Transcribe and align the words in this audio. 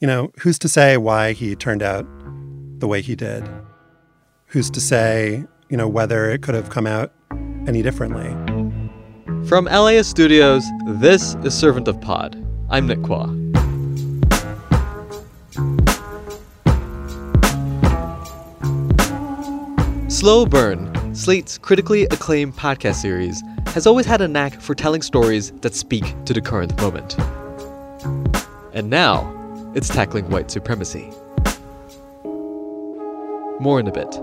you 0.00 0.06
know, 0.06 0.30
who's 0.38 0.58
to 0.60 0.68
say 0.68 0.96
why 0.96 1.32
he 1.32 1.56
turned 1.56 1.82
out 1.82 2.06
the 2.78 2.86
way 2.86 3.02
he 3.02 3.16
did? 3.16 3.48
Who's 4.46 4.70
to 4.70 4.80
say, 4.80 5.44
you 5.68 5.76
know, 5.76 5.88
whether 5.88 6.30
it 6.30 6.40
could 6.40 6.54
have 6.54 6.70
come 6.70 6.86
out 6.86 7.12
any 7.66 7.82
differently? 7.82 8.28
From 9.48 9.64
LAist 9.64 10.08
Studios, 10.08 10.64
this 10.86 11.34
is 11.42 11.52
Servant 11.52 11.88
of 11.88 12.00
Pod. 12.00 12.36
I'm 12.70 12.86
Nick 12.86 13.02
Quah. 13.02 13.26
Slow 20.08 20.46
Burn, 20.46 21.14
Slate's 21.14 21.58
critically 21.58 22.04
acclaimed 22.04 22.54
podcast 22.54 22.96
series, 22.96 23.42
has 23.66 23.86
always 23.86 24.06
had 24.06 24.20
a 24.20 24.28
knack 24.28 24.60
for 24.60 24.76
telling 24.76 25.02
stories 25.02 25.50
that 25.62 25.74
speak 25.74 26.14
to 26.24 26.32
the 26.32 26.40
current 26.40 26.76
moment. 26.80 27.16
And 28.72 28.90
now, 28.90 29.37
it's 29.78 29.88
tackling 29.88 30.28
white 30.28 30.50
supremacy. 30.50 31.08
More 33.60 33.78
in 33.78 33.86
a 33.86 33.92
bit. 33.92 34.20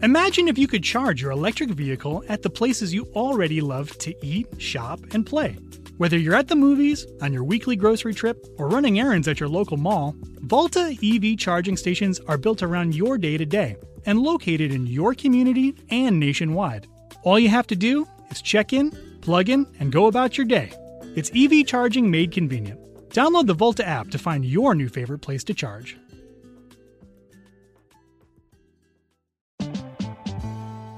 Imagine 0.00 0.46
if 0.46 0.56
you 0.56 0.68
could 0.68 0.84
charge 0.84 1.20
your 1.20 1.32
electric 1.32 1.70
vehicle 1.70 2.22
at 2.28 2.42
the 2.42 2.50
places 2.50 2.94
you 2.94 3.06
already 3.16 3.60
love 3.60 3.98
to 3.98 4.14
eat, 4.24 4.46
shop, 4.58 5.00
and 5.12 5.26
play. 5.26 5.56
Whether 5.96 6.16
you're 6.16 6.36
at 6.36 6.46
the 6.46 6.54
movies, 6.54 7.04
on 7.20 7.32
your 7.32 7.42
weekly 7.42 7.74
grocery 7.74 8.14
trip, 8.14 8.46
or 8.58 8.68
running 8.68 9.00
errands 9.00 9.26
at 9.26 9.40
your 9.40 9.48
local 9.48 9.76
mall, 9.76 10.14
Volta 10.42 10.96
EV 11.02 11.36
charging 11.36 11.76
stations 11.76 12.20
are 12.28 12.38
built 12.38 12.62
around 12.62 12.94
your 12.94 13.18
day 13.18 13.38
to 13.38 13.46
day 13.46 13.76
and 14.06 14.20
located 14.20 14.72
in 14.72 14.86
your 14.86 15.14
community 15.14 15.74
and 15.90 16.20
nationwide. 16.20 16.86
All 17.24 17.40
you 17.40 17.48
have 17.48 17.66
to 17.68 17.76
do 17.76 18.06
is 18.34 18.42
check 18.42 18.72
in, 18.72 18.90
plug 19.20 19.48
in, 19.48 19.66
and 19.80 19.92
go 19.92 20.06
about 20.06 20.36
your 20.36 20.46
day. 20.46 20.72
It's 21.14 21.30
EV 21.34 21.66
charging 21.66 22.10
made 22.10 22.32
convenient. 22.32 22.80
Download 23.10 23.46
the 23.46 23.54
Volta 23.54 23.86
app 23.86 24.10
to 24.10 24.18
find 24.18 24.44
your 24.44 24.74
new 24.74 24.88
favorite 24.88 25.20
place 25.20 25.44
to 25.44 25.54
charge. 25.54 25.96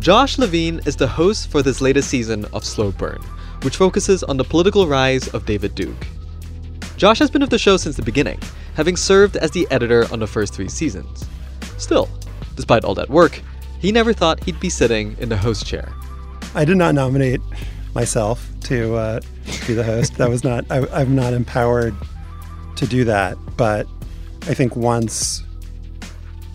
Josh 0.00 0.38
Levin 0.38 0.80
is 0.86 0.94
the 0.94 1.08
host 1.08 1.50
for 1.50 1.60
this 1.60 1.80
latest 1.80 2.08
season 2.08 2.44
of 2.52 2.64
Slow 2.64 2.92
Burn, 2.92 3.20
which 3.62 3.76
focuses 3.76 4.22
on 4.22 4.36
the 4.36 4.44
political 4.44 4.86
rise 4.86 5.26
of 5.28 5.44
David 5.44 5.74
Duke. 5.74 6.06
Josh 6.96 7.18
has 7.18 7.30
been 7.30 7.40
with 7.40 7.50
the 7.50 7.58
show 7.58 7.76
since 7.76 7.96
the 7.96 8.02
beginning, 8.02 8.38
having 8.74 8.96
served 8.96 9.36
as 9.36 9.50
the 9.50 9.66
editor 9.72 10.06
on 10.12 10.20
the 10.20 10.26
first 10.26 10.54
three 10.54 10.68
seasons. 10.68 11.24
Still, 11.78 12.08
despite 12.54 12.84
all 12.84 12.94
that 12.94 13.10
work, 13.10 13.42
he 13.80 13.90
never 13.90 14.12
thought 14.12 14.42
he'd 14.44 14.60
be 14.60 14.70
sitting 14.70 15.16
in 15.18 15.28
the 15.28 15.36
host 15.36 15.66
chair. 15.66 15.92
I 16.54 16.64
did 16.64 16.76
not 16.76 16.94
nominate 16.94 17.40
myself 17.94 18.48
to 18.64 18.94
uh, 18.94 19.20
be 19.66 19.74
the 19.74 19.84
host. 19.84 20.16
that 20.16 20.28
was 20.28 20.44
not, 20.44 20.64
I, 20.70 20.86
I'm 20.92 21.16
not 21.16 21.32
empowered 21.32 21.94
to 22.76 22.86
do 22.86 23.04
that. 23.04 23.36
But 23.56 23.88
I 24.42 24.54
think 24.54 24.76
once 24.76 25.42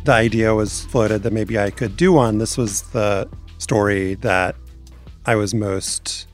the 0.06 0.14
idea 0.14 0.54
was 0.54 0.86
floated 0.86 1.24
that 1.24 1.34
maybe 1.34 1.60
I 1.60 1.72
could 1.72 1.96
do 1.96 2.14
one, 2.14 2.38
this 2.38 2.58
was 2.58 2.82
the 2.92 3.30
story 3.64 4.16
that 4.16 4.56
I 5.26 5.36
was 5.36 5.54
most 5.54 6.28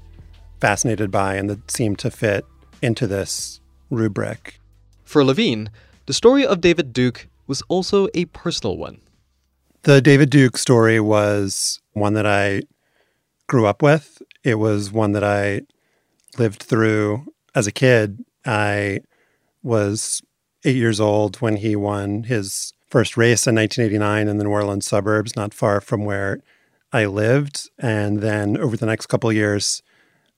fascinated 0.59 1.11
by 1.11 1.35
and 1.35 1.49
that 1.49 1.69
seemed 1.69 1.99
to 1.99 2.09
fit 2.09 2.43
into 2.81 3.05
this 3.05 3.61
rubric. 3.91 4.59
For 5.03 5.23
Levin, 5.23 5.69
the 6.07 6.13
story 6.13 6.45
of 6.45 6.59
David 6.59 6.91
Duke 6.91 7.27
was 7.45 7.61
also 7.67 8.07
a 8.15 8.25
personal 8.25 8.77
one. 8.77 8.99
The 9.83 10.01
David 10.01 10.31
Duke 10.31 10.57
story 10.57 10.99
was 10.99 11.79
one 11.93 12.13
that 12.13 12.25
I 12.25 12.63
grew 13.47 13.65
up 13.65 13.81
with. 13.81 14.21
It 14.43 14.55
was 14.55 14.91
one 14.91 15.11
that 15.13 15.23
I 15.23 15.61
lived 16.37 16.63
through 16.63 17.25
as 17.53 17.67
a 17.67 17.71
kid. 17.71 18.25
I 18.45 19.01
was 19.61 20.21
eight 20.65 20.75
years 20.75 20.99
old 20.99 21.37
when 21.37 21.57
he 21.57 21.75
won 21.75 22.23
his 22.23 22.73
first 22.89 23.17
race 23.17 23.45
in 23.45 23.55
1989 23.55 24.27
in 24.27 24.37
the 24.37 24.43
New 24.43 24.49
Orleans 24.49 24.87
suburbs, 24.87 25.35
not 25.35 25.53
far 25.53 25.79
from 25.79 26.05
where 26.05 26.41
I 26.91 27.05
lived. 27.05 27.69
And 27.77 28.19
then 28.21 28.57
over 28.57 28.75
the 28.75 28.85
next 28.85 29.07
couple 29.07 29.31
years, 29.31 29.81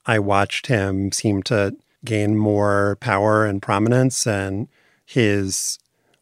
I 0.05 0.19
watched 0.19 0.67
him 0.67 1.11
seem 1.11 1.43
to 1.43 1.75
gain 2.03 2.35
more 2.35 2.97
power 2.99 3.45
and 3.45 3.61
prominence. 3.61 4.25
And 4.25 4.67
his 5.05 5.79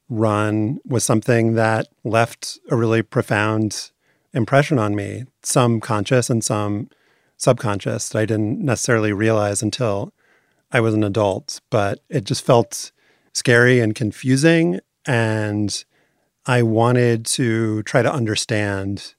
run 0.09 0.79
was 0.85 1.03
something 1.03 1.53
that 1.55 1.87
left 2.03 2.59
a 2.69 2.75
really 2.75 3.01
profound 3.01 3.91
impression 4.33 4.77
on 4.77 4.95
me, 4.95 5.25
some 5.43 5.79
conscious 5.79 6.29
and 6.29 6.43
some 6.43 6.89
subconscious 7.37 8.09
that 8.09 8.19
I 8.19 8.25
didn't 8.25 8.59
necessarily 8.59 9.13
realize 9.13 9.61
until 9.61 10.13
I 10.71 10.81
was 10.81 10.93
an 10.93 11.03
adult. 11.03 11.61
But 11.69 12.01
it 12.09 12.25
just 12.25 12.45
felt 12.45 12.91
scary 13.33 13.79
and 13.79 13.95
confusing. 13.95 14.79
And 15.05 15.83
I 16.45 16.61
wanted 16.63 17.25
to 17.27 17.83
try 17.83 18.01
to 18.01 18.11
understand 18.11 19.15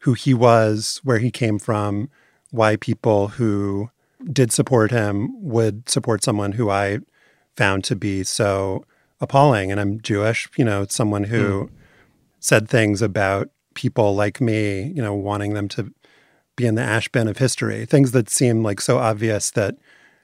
who 0.00 0.14
he 0.14 0.34
was, 0.34 1.00
where 1.04 1.18
he 1.18 1.30
came 1.30 1.58
from, 1.58 2.08
why 2.50 2.76
people 2.76 3.28
who 3.28 3.90
did 4.32 4.52
support 4.52 4.90
him 4.90 5.30
would 5.42 5.88
support 5.88 6.22
someone 6.22 6.52
who 6.52 6.70
I 6.70 6.98
found 7.56 7.84
to 7.84 7.96
be 7.96 8.24
so 8.24 8.84
appalling. 9.20 9.70
And 9.70 9.80
I'm 9.80 10.00
Jewish, 10.00 10.48
you 10.56 10.64
know, 10.64 10.86
someone 10.88 11.24
who 11.24 11.64
mm. 11.64 11.70
said 12.38 12.68
things 12.68 13.02
about 13.02 13.50
people 13.74 14.14
like 14.14 14.40
me, 14.40 14.92
you 14.94 15.02
know, 15.02 15.14
wanting 15.14 15.54
them 15.54 15.68
to 15.68 15.92
be 16.56 16.66
in 16.66 16.74
the 16.74 16.82
ash 16.82 17.08
bin 17.08 17.28
of 17.28 17.38
history, 17.38 17.86
things 17.86 18.12
that 18.12 18.28
seem 18.28 18.62
like 18.62 18.80
so 18.80 18.98
obvious 18.98 19.50
that 19.52 19.76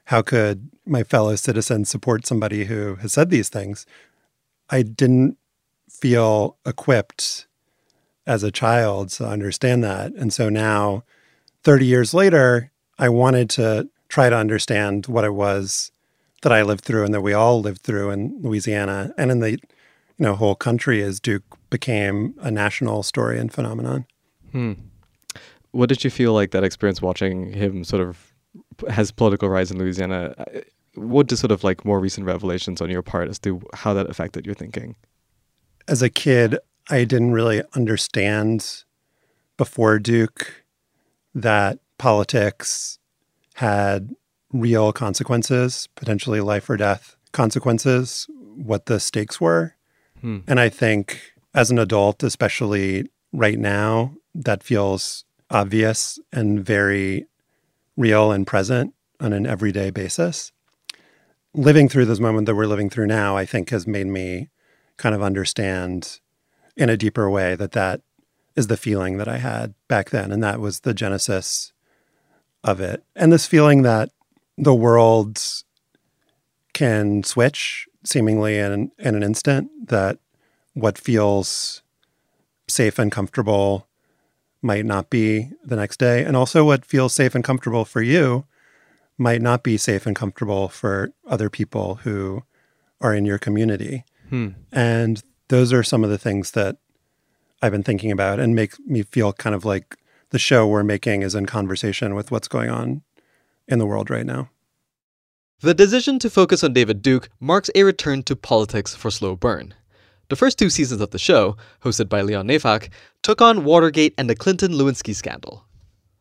how 0.07 0.23
could 0.23 0.71
my 0.87 1.03
fellow 1.03 1.35
citizens 1.37 1.91
support 1.91 2.27
somebody 2.27 2.65
who 2.65 2.97
has 2.97 3.13
said 3.13 3.31
these 3.31 3.49
things? 3.49 3.87
I 4.71 4.83
didn't 4.83 5.37
feel 5.91 6.57
equipped 6.67 7.46
as 8.27 8.43
a 8.43 8.51
child 8.51 9.11
to 9.11 9.27
understand 9.27 9.85
that. 9.85 10.13
And 10.15 10.33
so 10.33 10.49
now, 10.49 11.05
30 11.63 11.87
years 11.87 12.13
later, 12.13 12.71
I 12.99 13.09
wanted 13.09 13.51
to 13.51 13.89
try 14.09 14.31
to 14.31 14.37
understand 14.37 15.07
what 15.07 15.25
it 15.25 15.35
was 15.35 15.91
that 16.43 16.53
I 16.53 16.63
lived 16.63 16.85
through 16.85 17.05
and 17.05 17.15
that 17.15 17.23
we 17.23 17.33
all 17.33 17.61
lived 17.61 17.83
through 17.83 18.11
in 18.11 18.39
Louisiana 18.41 19.13
and 19.17 19.31
in 19.31 19.41
the 19.41 19.53
you 19.53 19.59
know 20.25 20.35
whole 20.35 20.55
country 20.55 21.03
as 21.03 21.21
Duke 21.21 21.45
became 21.71 22.35
a 22.41 22.51
national 22.51 23.03
story 23.03 23.39
and 23.39 23.53
phenomenon. 23.53 24.07
Hmm. 24.53 24.73
What 25.73 25.89
did 25.89 26.05
you 26.05 26.11
feel 26.11 26.33
like 26.33 26.53
that 26.53 26.65
experience 26.65 27.03
watching 27.03 27.53
him 27.53 27.85
sort 27.85 28.03
of 28.03 28.33
has 28.89 29.11
political 29.11 29.49
rise 29.49 29.71
in 29.71 29.79
Louisiana? 29.79 30.35
Uh, 30.39 30.61
what 30.95 31.29
the 31.29 31.37
sort 31.37 31.51
of 31.51 31.63
like 31.63 31.85
more 31.85 32.01
recent 32.01 32.27
revelations 32.27 32.81
on 32.81 32.89
your 32.91 33.03
part 33.03 33.29
as 33.29 33.39
to 33.41 33.61
how 33.75 33.93
that 33.93 34.09
affected 34.09 34.47
your 34.47 34.55
thinking? 34.55 34.97
As 35.89 36.01
a 36.01 36.09
kid, 36.09 36.59
I 36.89 37.05
didn't 37.05 37.33
really 37.33 37.63
understand 37.75 38.85
before 39.57 39.99
Duke 39.99 40.65
that 41.35 41.79
politics 41.99 42.99
had 43.55 44.15
real 44.53 44.93
consequences, 44.93 45.89
potentially 45.97 46.41
life 46.41 46.69
or 46.71 46.77
death 46.77 47.17
consequences, 47.33 48.27
what 48.57 48.87
the 48.87 49.01
stakes 49.01 49.41
were. 49.41 49.75
Hmm. 50.21 50.39
And 50.47 50.61
I 50.61 50.69
think 50.69 51.33
as 51.55 51.71
an 51.71 51.79
adult, 51.79 52.23
especially 52.23 53.11
right 53.33 53.59
now, 53.59 54.15
that 54.35 54.63
feels 54.63 55.25
obvious 55.51 56.19
and 56.33 56.65
very 56.65 57.27
real 57.97 58.33
and 58.33 58.47
present 58.47 58.95
on 59.21 59.33
an 59.33 59.47
everyday 59.47 59.91
basis. 59.91 60.53
Living 61.55 61.89
through 61.89 62.05
this 62.05 62.21
moment 62.21 62.47
that 62.47 62.55
we're 62.55 62.67
living 62.67 62.91
through 62.91 63.07
now, 63.07 63.37
I 63.37 63.47
think 63.47 63.71
has 63.71 63.87
made 63.87 64.07
me 64.07 64.49
kind 64.99 65.15
of 65.15 65.23
understand 65.23 66.21
in 66.77 66.89
a 66.89 66.97
deeper 66.97 67.29
way 67.31 67.55
that 67.55 67.73
that 67.73 68.03
is 68.55 68.67
the 68.67 68.77
feeling 68.77 69.19
that 69.19 69.29
I 69.29 69.39
had 69.39 69.75
back 69.89 70.11
then. 70.11 70.33
And 70.33 70.43
that 70.43 70.61
was 70.61 70.81
the 70.81 70.95
genesis 70.95 71.73
of 72.65 72.81
it. 72.81 73.05
And 73.15 73.33
this 73.33 73.47
feeling 73.47 73.83
that 73.83 74.11
the 74.59 74.75
world 74.75 75.41
can 76.73 77.23
switch 77.23 77.89
seemingly 78.05 78.59
in, 78.59 78.91
in 78.99 79.15
an 79.15 79.23
instant, 79.23 79.89
that 79.89 80.19
what 80.75 80.99
feels 80.99 81.83
safe 82.69 82.99
and 82.99 83.11
comfortable 83.11 83.87
might 84.63 84.85
not 84.85 85.11
be 85.11 85.51
the 85.65 85.77
next 85.77 85.99
day. 85.99 86.25
And 86.25 86.37
also, 86.37 86.65
what 86.65 86.85
feels 86.85 87.15
safe 87.15 87.35
and 87.35 87.45
comfortable 87.45 87.85
for 87.85 88.03
you 88.03 88.45
might 89.19 89.41
not 89.41 89.63
be 89.63 89.77
safe 89.77 90.07
and 90.07 90.15
comfortable 90.15 90.69
for 90.69 91.13
other 91.27 91.49
people 91.49 91.97
who 92.03 92.43
are 93.01 93.15
in 93.15 93.25
your 93.25 93.39
community. 93.39 94.05
Hmm. 94.29 94.49
And 94.73 95.23
those 95.49 95.73
are 95.73 95.83
some 95.83 96.05
of 96.05 96.11
the 96.11 96.19
things 96.19 96.53
that 96.53 96.77
I've 97.63 97.73
been 97.73 97.83
thinking 97.83 98.11
about 98.11 98.41
and 98.41 98.55
make 98.55 98.79
me 98.87 99.03
feel 99.03 99.33
kind 99.33 99.55
of 99.55 99.65
like 99.65 99.97
the 100.31 100.39
show 100.39 100.67
we're 100.67 100.83
making 100.83 101.23
is 101.23 101.35
in 101.35 101.47
conversation 101.47 102.15
with 102.15 102.31
what's 102.31 102.49
going 102.49 102.71
on 102.71 103.03
in 103.69 103.79
the 103.79 103.87
world 103.87 104.11
right 104.11 104.27
now. 104.27 104.51
The 105.61 105.75
decision 105.75 106.19
to 106.19 106.29
focus 106.29 106.63
on 106.63 106.75
David 106.75 107.01
Duke 107.01 107.31
marks 107.41 107.71
a 107.75 107.85
return 107.85 108.23
to 108.25 108.37
politics 108.37 108.95
for 108.95 109.11
Slow 109.11 109.37
Burn. 109.37 109.73
The 110.29 110.37
first 110.37 110.59
two 110.59 110.69
seasons 110.69 111.01
of 111.01 111.11
the 111.11 111.19
show, 111.19 111.57
hosted 111.83 112.09
by 112.09 112.21
Leon 112.21 112.49
Neyfakh, 112.49 112.91
took 113.23 113.41
on 113.41 113.65
Watergate 113.65 114.15
and 114.19 114.29
the 114.29 114.35
Clinton 114.35 114.73
Lewinsky 114.73 115.15
scandal. 115.15 115.65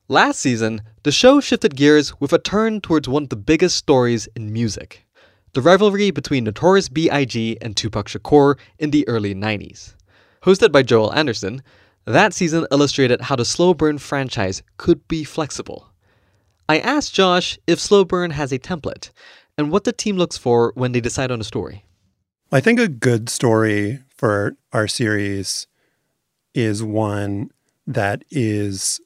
Last 0.07 0.39
season, 0.39 0.83
the 1.03 1.11
show 1.11 1.41
shifted 1.41 1.75
gears 1.75 2.19
with 2.21 2.31
a 2.31 2.37
turn 2.37 2.79
towards 2.79 3.09
one 3.09 3.23
of 3.23 3.29
the 3.29 3.35
biggest 3.35 3.75
stories 3.75 4.27
in 4.35 4.53
music 4.53 5.04
the 5.55 5.61
rivalry 5.61 6.11
between 6.11 6.43
Notorious 6.43 6.89
B.I.G. 6.89 7.57
and 7.61 7.77
Tupac 7.77 8.07
Shakur 8.07 8.59
in 8.77 8.91
the 8.91 9.07
early 9.07 9.33
90s. 9.33 9.95
Hosted 10.43 10.73
by 10.73 10.83
Joel 10.83 11.13
Anderson, 11.13 11.63
that 12.03 12.33
season 12.33 12.67
illustrated 12.71 13.21
how 13.21 13.37
the 13.37 13.45
Slow 13.45 13.73
Burn 13.73 13.97
franchise 13.97 14.61
could 14.75 15.07
be 15.07 15.23
flexible. 15.23 15.87
I 16.67 16.79
asked 16.79 17.13
Josh 17.13 17.57
if 17.67 17.79
Slow 17.79 18.03
Burn 18.03 18.31
has 18.31 18.51
a 18.51 18.59
template 18.59 19.11
and 19.57 19.71
what 19.71 19.85
the 19.85 19.93
team 19.93 20.17
looks 20.17 20.37
for 20.37 20.73
when 20.75 20.91
they 20.91 20.99
decide 20.99 21.31
on 21.31 21.39
a 21.39 21.45
story. 21.45 21.85
I 22.51 22.59
think 22.59 22.77
a 22.77 22.89
good 22.89 23.29
story 23.29 23.99
for 24.09 24.57
our 24.73 24.89
series 24.89 25.67
is 26.53 26.83
one 26.83 27.49
that 27.87 28.25
is 28.29 28.99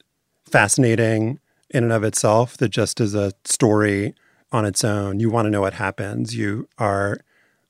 fascinating 0.46 1.38
in 1.70 1.84
and 1.84 1.92
of 1.92 2.02
itself, 2.02 2.56
that 2.56 2.70
just 2.70 3.00
is 3.00 3.14
a 3.14 3.32
story 3.44 4.14
on 4.52 4.64
its 4.64 4.84
own. 4.84 5.20
You 5.20 5.30
want 5.30 5.46
to 5.46 5.50
know 5.50 5.60
what 5.60 5.74
happens. 5.74 6.34
You 6.34 6.68
are 6.78 7.18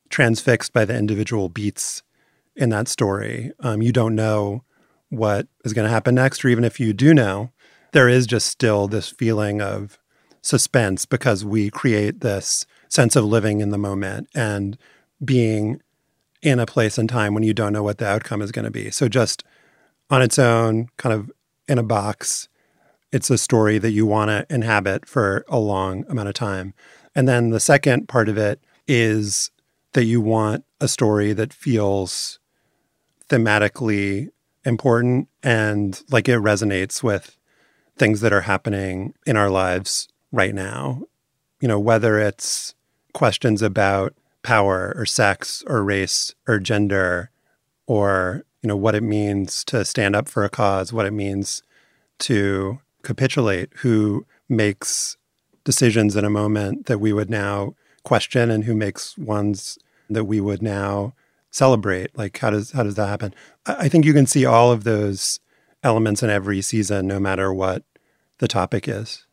transfixed 0.09 0.73
by 0.73 0.85
the 0.85 0.97
individual 0.97 1.49
beats 1.49 2.03
in 2.57 2.71
that 2.71 2.89
story. 2.89 3.53
Um, 3.61 3.83
you 3.83 3.93
don't 3.93 4.15
know 4.15 4.65
what 5.09 5.49
is 5.65 5.73
going 5.73 5.87
to 5.87 5.93
happen 5.93 6.15
next, 6.15 6.45
or 6.45 6.49
even 6.49 6.65
if 6.65 6.81
you 6.81 6.93
do 6.93 7.15
know, 7.15 7.51
there 7.93 8.09
is 8.09 8.27
just 8.27 8.47
still 8.47 8.87
this 8.87 9.09
feeling 9.09 9.61
of 9.61 9.99
suspense 10.43 11.05
because 11.05 11.45
we 11.45 11.71
create 11.71 12.21
this 12.21 12.65
sense 12.89 13.17
of 13.17 13.25
living 13.25 13.61
in 13.61 13.71
the 13.71 13.79
moment 13.79 14.29
and 14.35 14.79
being 15.25 15.81
in 16.43 16.59
a 16.59 16.67
place 16.67 16.97
and 16.97 17.09
time 17.09 17.35
when 17.35 17.43
you 17.43 17.53
don't 17.53 17.73
know 17.73 17.83
what 17.83 17.99
the 17.99 18.07
outcome 18.07 18.41
is 18.41 18.53
going 18.53 18.65
to 18.65 18.71
be. 18.71 18.91
So, 18.91 19.09
just 19.09 19.45
on 20.09 20.23
its 20.23 20.39
own, 20.39 20.89
kind 20.97 21.13
of 21.13 21.31
in 21.69 21.79
a 21.79 21.83
box, 21.83 22.49
it's 23.13 23.31
a 23.31 23.39
story 23.39 23.79
that 23.79 23.91
you 23.91 24.07
want 24.07 24.29
to 24.29 24.47
inhabit 24.55 25.07
for 25.07 25.45
a 25.49 25.59
long 25.59 26.05
amount 26.09 26.29
of 26.29 26.35
time. 26.35 26.75
And 27.15 27.29
then 27.29 27.51
the 27.51 27.61
second 27.61 28.09
part 28.09 28.29
of 28.29 28.39
it 28.39 28.61
is 28.87 29.51
that 29.93 30.05
you 30.05 30.21
want 30.21 30.65
a 30.81 30.89
story 30.89 31.33
that 31.33 31.53
feels 31.53 32.39
thematically 33.29 34.29
important 34.65 35.29
and 35.43 36.03
like 36.11 36.29
it 36.29 36.39
resonates 36.39 37.03
with 37.03 37.37
things 37.97 38.21
that 38.21 38.33
are 38.33 38.43
happening 38.43 39.15
in 39.27 39.37
our 39.37 39.51
lives 39.51 40.09
right 40.33 40.55
now. 40.55 41.03
You 41.61 41.69
know, 41.69 41.81
whether 41.81 42.19
it's 42.19 42.75
questions 43.13 43.61
about 43.61 44.15
power 44.43 44.95
or 44.97 45.05
sex 45.05 45.63
or 45.67 45.83
race 45.83 46.35
or 46.47 46.59
gender 46.59 47.31
or, 47.87 48.45
you 48.63 48.69
know, 48.69 48.77
what 48.77 48.95
it 48.95 49.03
means 49.03 49.65
to 49.65 49.85
stand 49.85 50.15
up 50.15 50.29
for 50.29 50.45
a 50.45 50.51
cause, 50.51 50.93
what 50.93 51.07
it 51.07 51.13
means 51.13 51.63
to 52.21 52.81
capitulate, 53.03 53.71
who 53.77 54.27
makes 54.49 55.17
decisions 55.65 56.17
in 56.17 56.25
a 56.25 56.31
moment 56.31 56.87
that 56.87 56.99
we 56.99 57.13
would 57.13 57.31
now 57.31 57.75
question 58.03 58.51
and 58.51 58.65
who 58.65 58.75
makes 58.75 59.17
ones 59.19 59.79
that 60.09 60.25
we 60.25 60.41
would 60.41 60.63
now 60.63 61.15
celebrate. 61.51 62.17
Like 62.17 62.39
how 62.39 62.51
does 62.51 62.73
how 62.73 62.83
does 62.83 62.95
that 62.95 63.09
happen? 63.09 63.35
I 63.67 63.89
think 63.89 64.05
you 64.05 64.13
can 64.13 64.27
see 64.27 64.45
all 64.45 64.73
of 64.73 64.85
those 64.85 65.41
elements 65.83 66.23
in 66.23 66.31
every 66.31 66.61
season 66.63 67.07
no 67.07 67.19
matter 67.19 67.53
what 67.53 67.85
the 68.39 68.49
topic 68.49 68.89
is. 68.89 69.27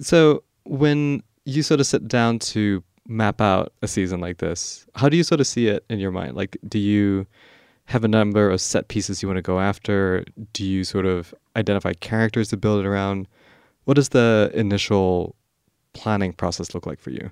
So 0.00 0.44
when 0.64 1.22
you 1.44 1.62
sort 1.62 1.80
of 1.80 1.86
sit 1.86 2.06
down 2.08 2.38
to 2.38 2.82
map 3.08 3.40
out 3.40 3.72
a 3.82 3.88
season 3.88 4.20
like 4.20 4.38
this 4.38 4.86
how 4.94 5.08
do 5.08 5.16
you 5.16 5.24
sort 5.24 5.40
of 5.40 5.46
see 5.46 5.66
it 5.66 5.84
in 5.90 5.98
your 5.98 6.12
mind? 6.12 6.36
Like 6.36 6.56
do 6.68 6.78
you 6.78 7.26
have 7.86 8.04
a 8.04 8.08
number 8.08 8.50
of 8.50 8.60
set 8.60 8.88
pieces 8.88 9.22
you 9.22 9.28
want 9.28 9.38
to 9.38 9.42
go 9.42 9.60
after 9.60 10.24
do 10.52 10.64
you 10.64 10.84
sort 10.84 11.06
of 11.06 11.34
identify 11.56 11.92
characters 11.94 12.48
to 12.48 12.56
build 12.56 12.80
it 12.80 12.86
around 12.86 13.28
what 13.84 13.94
does 13.94 14.10
the 14.10 14.50
initial 14.54 15.34
planning 15.92 16.32
process 16.32 16.74
look 16.74 16.86
like 16.86 17.00
for 17.00 17.10
you 17.10 17.30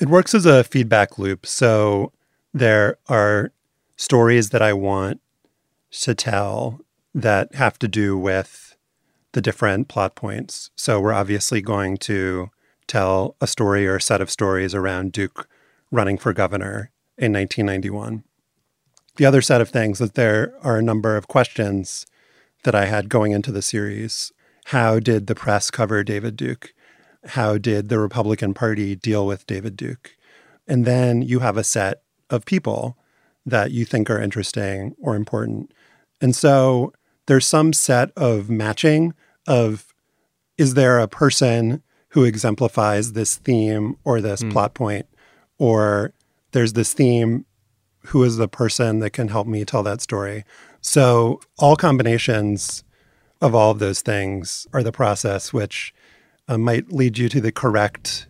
it 0.00 0.08
works 0.08 0.34
as 0.34 0.46
a 0.46 0.64
feedback 0.64 1.18
loop. 1.18 1.46
So 1.46 2.12
there 2.52 2.98
are 3.08 3.52
stories 3.96 4.50
that 4.50 4.62
I 4.62 4.72
want 4.72 5.20
to 5.92 6.14
tell 6.14 6.80
that 7.14 7.54
have 7.54 7.78
to 7.80 7.88
do 7.88 8.16
with 8.16 8.76
the 9.32 9.40
different 9.40 9.88
plot 9.88 10.14
points. 10.14 10.70
So 10.76 11.00
we're 11.00 11.12
obviously 11.12 11.60
going 11.60 11.98
to 11.98 12.50
tell 12.86 13.36
a 13.40 13.46
story 13.46 13.86
or 13.86 13.96
a 13.96 14.02
set 14.02 14.20
of 14.20 14.30
stories 14.30 14.74
around 14.74 15.12
Duke 15.12 15.48
running 15.90 16.18
for 16.18 16.32
governor 16.32 16.90
in 17.18 17.32
1991. 17.32 18.24
The 19.16 19.26
other 19.26 19.42
set 19.42 19.60
of 19.60 19.68
things 19.68 19.98
that 19.98 20.14
there 20.14 20.54
are 20.62 20.78
a 20.78 20.82
number 20.82 21.16
of 21.16 21.28
questions 21.28 22.06
that 22.64 22.74
I 22.74 22.86
had 22.86 23.08
going 23.08 23.32
into 23.32 23.52
the 23.52 23.62
series. 23.62 24.32
How 24.66 25.00
did 25.00 25.26
the 25.26 25.34
press 25.34 25.70
cover 25.70 26.02
David 26.02 26.36
Duke? 26.36 26.72
how 27.24 27.58
did 27.58 27.88
the 27.88 27.98
Republican 27.98 28.54
Party 28.54 28.96
deal 28.96 29.26
with 29.26 29.46
David 29.46 29.76
Duke? 29.76 30.16
And 30.66 30.84
then 30.84 31.22
you 31.22 31.40
have 31.40 31.56
a 31.56 31.64
set 31.64 32.02
of 32.30 32.44
people 32.44 32.96
that 33.44 33.70
you 33.70 33.84
think 33.84 34.10
are 34.10 34.20
interesting 34.20 34.94
or 35.00 35.14
important. 35.14 35.72
And 36.20 36.34
so 36.34 36.92
there's 37.26 37.46
some 37.46 37.72
set 37.72 38.10
of 38.16 38.48
matching 38.48 39.14
of 39.46 39.92
is 40.58 40.74
there 40.74 40.98
a 40.98 41.08
person 41.08 41.82
who 42.10 42.24
exemplifies 42.24 43.12
this 43.12 43.36
theme 43.36 43.96
or 44.04 44.20
this 44.20 44.42
mm. 44.42 44.52
plot 44.52 44.74
point 44.74 45.06
or 45.58 46.12
there's 46.52 46.74
this 46.74 46.92
theme 46.92 47.46
who 48.06 48.22
is 48.24 48.36
the 48.36 48.48
person 48.48 48.98
that 49.00 49.10
can 49.10 49.28
help 49.28 49.46
me 49.46 49.64
tell 49.64 49.82
that 49.82 50.00
story. 50.00 50.44
So 50.80 51.40
all 51.58 51.76
combinations 51.76 52.84
of 53.40 53.54
all 53.54 53.70
of 53.70 53.78
those 53.78 54.02
things 54.02 54.66
are 54.72 54.82
the 54.82 54.92
process 54.92 55.52
which 55.52 55.94
uh, 56.48 56.58
might 56.58 56.92
lead 56.92 57.18
you 57.18 57.28
to 57.28 57.40
the 57.40 57.52
correct 57.52 58.26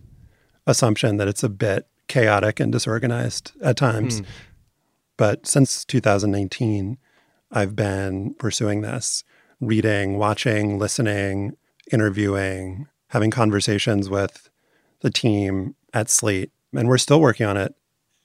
assumption 0.67 1.17
that 1.17 1.29
it's 1.29 1.43
a 1.43 1.49
bit 1.49 1.87
chaotic 2.09 2.61
and 2.61 2.73
disorganized 2.73 3.53
at 3.63 3.77
times. 3.77 4.19
Hmm. 4.19 4.25
But 5.17 5.47
since 5.47 5.85
2019, 5.85 6.99
I've 7.51 7.77
been 7.77 8.35
pursuing 8.35 8.81
this 8.81 9.25
reading, 9.61 10.19
watching, 10.19 10.79
listening, 10.79 11.57
interviewing, 11.93 12.87
having 13.09 13.31
conversations 13.31 14.09
with 14.09 14.51
the 15.01 15.11
team 15.11 15.75
at 15.93 16.11
Slate. 16.11 16.51
And 16.75 16.89
we're 16.89 16.99
still 16.99 17.21
working 17.21 17.47
on 17.47 17.57
it 17.57 17.75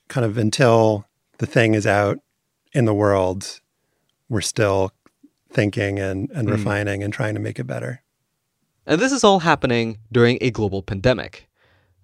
kind 0.08 0.26
of 0.26 0.38
until 0.38 1.06
the 1.38 1.46
thing 1.46 1.74
is 1.74 1.88
out 1.88 2.20
in 2.74 2.86
the 2.86 2.94
world. 2.94 3.60
We're 4.30 4.42
still 4.42 4.92
thinking 5.50 6.00
and, 6.00 6.30
and 6.32 6.48
mm. 6.48 6.52
refining 6.52 7.04
and 7.04 7.14
trying 7.14 7.34
to 7.34 7.40
make 7.40 7.60
it 7.60 7.68
better. 7.68 8.02
And 8.86 9.02
this 9.02 9.12
is 9.12 9.24
all 9.24 9.40
happening 9.40 9.98
during 10.12 10.38
a 10.42 10.52
global 10.52 10.82
pandemic. 10.82 11.48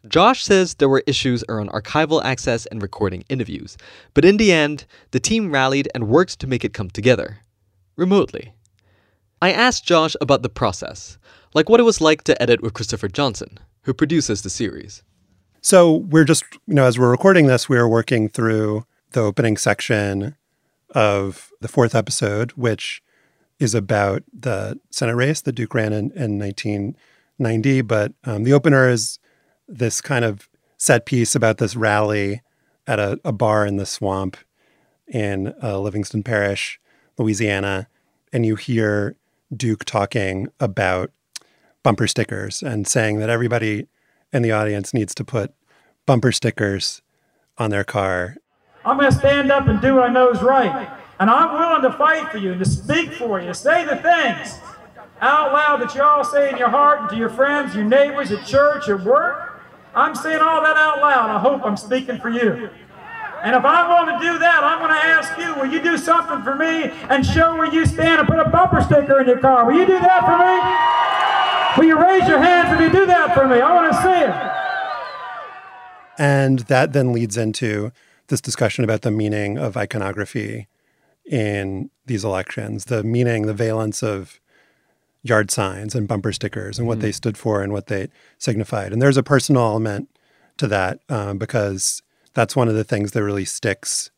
Josh 0.07 0.43
says 0.43 0.75
there 0.75 0.89
were 0.89 1.03
issues 1.07 1.43
around 1.47 1.71
archival 1.71 2.23
access 2.25 2.65
and 2.65 2.81
recording 2.81 3.23
interviews, 3.29 3.77
but 4.13 4.25
in 4.25 4.35
the 4.35 4.51
end, 4.51 4.85
the 5.11 5.19
team 5.19 5.51
rallied 5.51 5.87
and 5.95 6.09
worked 6.09 6.39
to 6.39 6.47
make 6.47 6.65
it 6.65 6.73
come 6.73 6.89
together 6.89 7.39
remotely. 7.95 8.53
I 9.41 9.51
asked 9.51 9.85
Josh 9.85 10.15
about 10.19 10.41
the 10.41 10.49
process, 10.49 11.17
like 11.53 11.69
what 11.69 11.79
it 11.79 11.83
was 11.83 12.01
like 12.01 12.23
to 12.23 12.41
edit 12.41 12.61
with 12.61 12.73
Christopher 12.73 13.07
Johnson, 13.07 13.59
who 13.83 13.93
produces 13.93 14.41
the 14.41 14.49
series. 14.49 15.03
So 15.61 15.97
we're 15.97 16.25
just, 16.25 16.43
you 16.67 16.73
know, 16.73 16.85
as 16.85 16.99
we're 16.99 17.11
recording 17.11 17.47
this, 17.47 17.69
we 17.69 17.77
are 17.77 17.87
working 17.87 18.27
through 18.27 18.85
the 19.13 19.21
opening 19.21 19.57
section 19.57 20.35
of 20.91 21.51
the 21.61 21.67
fourth 21.67 21.95
episode, 21.95 22.51
which 22.51 23.01
is 23.59 23.73
about 23.73 24.23
the 24.33 24.79
Senate 24.91 25.15
race 25.15 25.41
that 25.41 25.53
Duke 25.53 25.73
ran 25.73 25.93
in, 25.93 26.11
in 26.11 26.39
1990. 26.39 27.81
But 27.81 28.13
um, 28.25 28.43
the 28.43 28.53
opener 28.53 28.89
is 28.89 29.19
this 29.67 30.01
kind 30.01 30.25
of 30.25 30.49
set 30.77 31.05
piece 31.05 31.35
about 31.35 31.57
this 31.57 31.75
rally 31.75 32.41
at 32.85 32.99
a, 32.99 33.19
a 33.23 33.31
bar 33.31 33.65
in 33.65 33.77
the 33.77 33.85
swamp 33.85 34.37
in 35.07 35.53
uh, 35.63 35.79
Livingston 35.79 36.23
Parish, 36.23 36.79
Louisiana. 37.17 37.87
And 38.31 38.45
you 38.45 38.55
hear 38.55 39.15
Duke 39.55 39.85
talking 39.85 40.47
about 40.59 41.11
bumper 41.83 42.07
stickers 42.07 42.63
and 42.63 42.87
saying 42.87 43.19
that 43.19 43.29
everybody 43.29 43.87
in 44.31 44.41
the 44.41 44.51
audience 44.51 44.93
needs 44.93 45.13
to 45.15 45.23
put 45.23 45.53
bumper 46.05 46.31
stickers 46.31 47.01
on 47.57 47.69
their 47.69 47.83
car. 47.83 48.37
I'm 48.85 48.97
going 48.97 49.11
to 49.11 49.17
stand 49.17 49.51
up 49.51 49.67
and 49.67 49.81
do 49.81 49.95
what 49.95 50.09
I 50.09 50.13
know 50.13 50.29
is 50.31 50.41
right. 50.41 50.89
And 51.19 51.29
I'm 51.29 51.53
willing 51.53 51.83
to 51.83 51.97
fight 51.97 52.31
for 52.31 52.37
you, 52.37 52.51
and 52.51 52.63
to 52.63 52.69
speak 52.69 53.13
for 53.13 53.39
you, 53.39 53.53
say 53.53 53.85
the 53.85 53.95
things 53.95 54.59
out 55.21 55.53
loud 55.53 55.81
that 55.81 55.95
you 55.95 56.03
all 56.03 56.23
say 56.23 56.49
in 56.49 56.57
your 56.57 56.69
heart 56.69 56.99
and 57.01 57.09
to 57.09 57.15
your 57.15 57.29
friends, 57.29 57.75
your 57.75 57.85
neighbors 57.85 58.31
at 58.31 58.45
church, 58.45 58.89
at 58.89 59.01
work. 59.03 59.61
I'm 59.95 60.15
saying 60.15 60.41
all 60.41 60.61
that 60.61 60.75
out 60.75 60.99
loud. 60.99 61.29
I 61.29 61.39
hope 61.39 61.63
I'm 61.63 61.77
speaking 61.77 62.19
for 62.19 62.29
you. 62.29 62.69
And 63.43 63.55
if 63.55 63.63
I'm 63.63 63.87
going 63.87 64.19
to 64.19 64.25
do 64.25 64.39
that, 64.39 64.63
I'm 64.63 64.79
going 64.79 64.91
to 64.91 65.05
ask 65.05 65.37
you, 65.37 65.53
will 65.61 65.71
you 65.71 65.81
do 65.81 65.97
something 65.97 66.41
for 66.43 66.55
me 66.55 66.91
and 67.09 67.25
show 67.25 67.55
where 67.55 67.71
you 67.71 67.85
stand 67.85 68.19
and 68.19 68.27
put 68.27 68.39
a 68.39 68.49
bumper 68.49 68.81
sticker 68.81 69.19
in 69.19 69.27
your 69.27 69.39
car? 69.39 69.65
Will 69.65 69.77
you 69.77 69.85
do 69.85 69.99
that 69.99 70.23
for 70.25 70.37
me? 70.39 71.87
Will 71.87 71.87
you 71.87 72.01
raise 72.01 72.27
your 72.27 72.39
hands 72.39 72.73
if 72.73 72.81
you 72.81 72.89
do 72.99 73.05
that 73.05 73.33
for 73.33 73.47
me? 73.47 73.61
I 73.61 73.73
want 73.73 73.91
to 73.91 74.01
see 74.01 74.09
it. 74.09 74.33
And 76.17 76.59
that 76.59 76.93
then 76.93 77.11
leads 77.11 77.37
into 77.37 77.91
this 78.27 78.41
discussion 78.41 78.83
about 78.83 79.01
the 79.01 79.11
meaning 79.11 79.57
of 79.57 79.77
iconography 79.77 80.67
in 81.25 81.89
these 82.05 82.23
elections, 82.23 82.85
the 82.85 83.03
meaning, 83.03 83.45
the 83.45 83.53
valence 83.53 84.03
of 84.03 84.39
yard 85.23 85.49
signs 85.49 85.95
and 85.95 86.07
bumper 86.07 86.33
stickers 86.33 86.77
and 86.77 86.87
what 86.87 86.99
mm 86.99 87.01
they 87.01 87.11
stood 87.11 87.37
for 87.37 87.61
and 87.61 87.73
what 87.73 87.87
they 87.87 88.07
signified. 88.37 88.93
And 88.93 89.01
there's 89.01 89.17
a 89.17 89.23
personal 89.23 89.63
element 89.63 90.09
to 90.57 90.67
that 90.67 90.99
um, 91.09 91.37
because 91.37 92.01
that's 92.33 92.55
one 92.55 92.67
of 92.67 92.75
the 92.75 92.83
things 92.83 93.11
that 93.11 93.23
really 93.23 93.45
sticks 93.45 94.11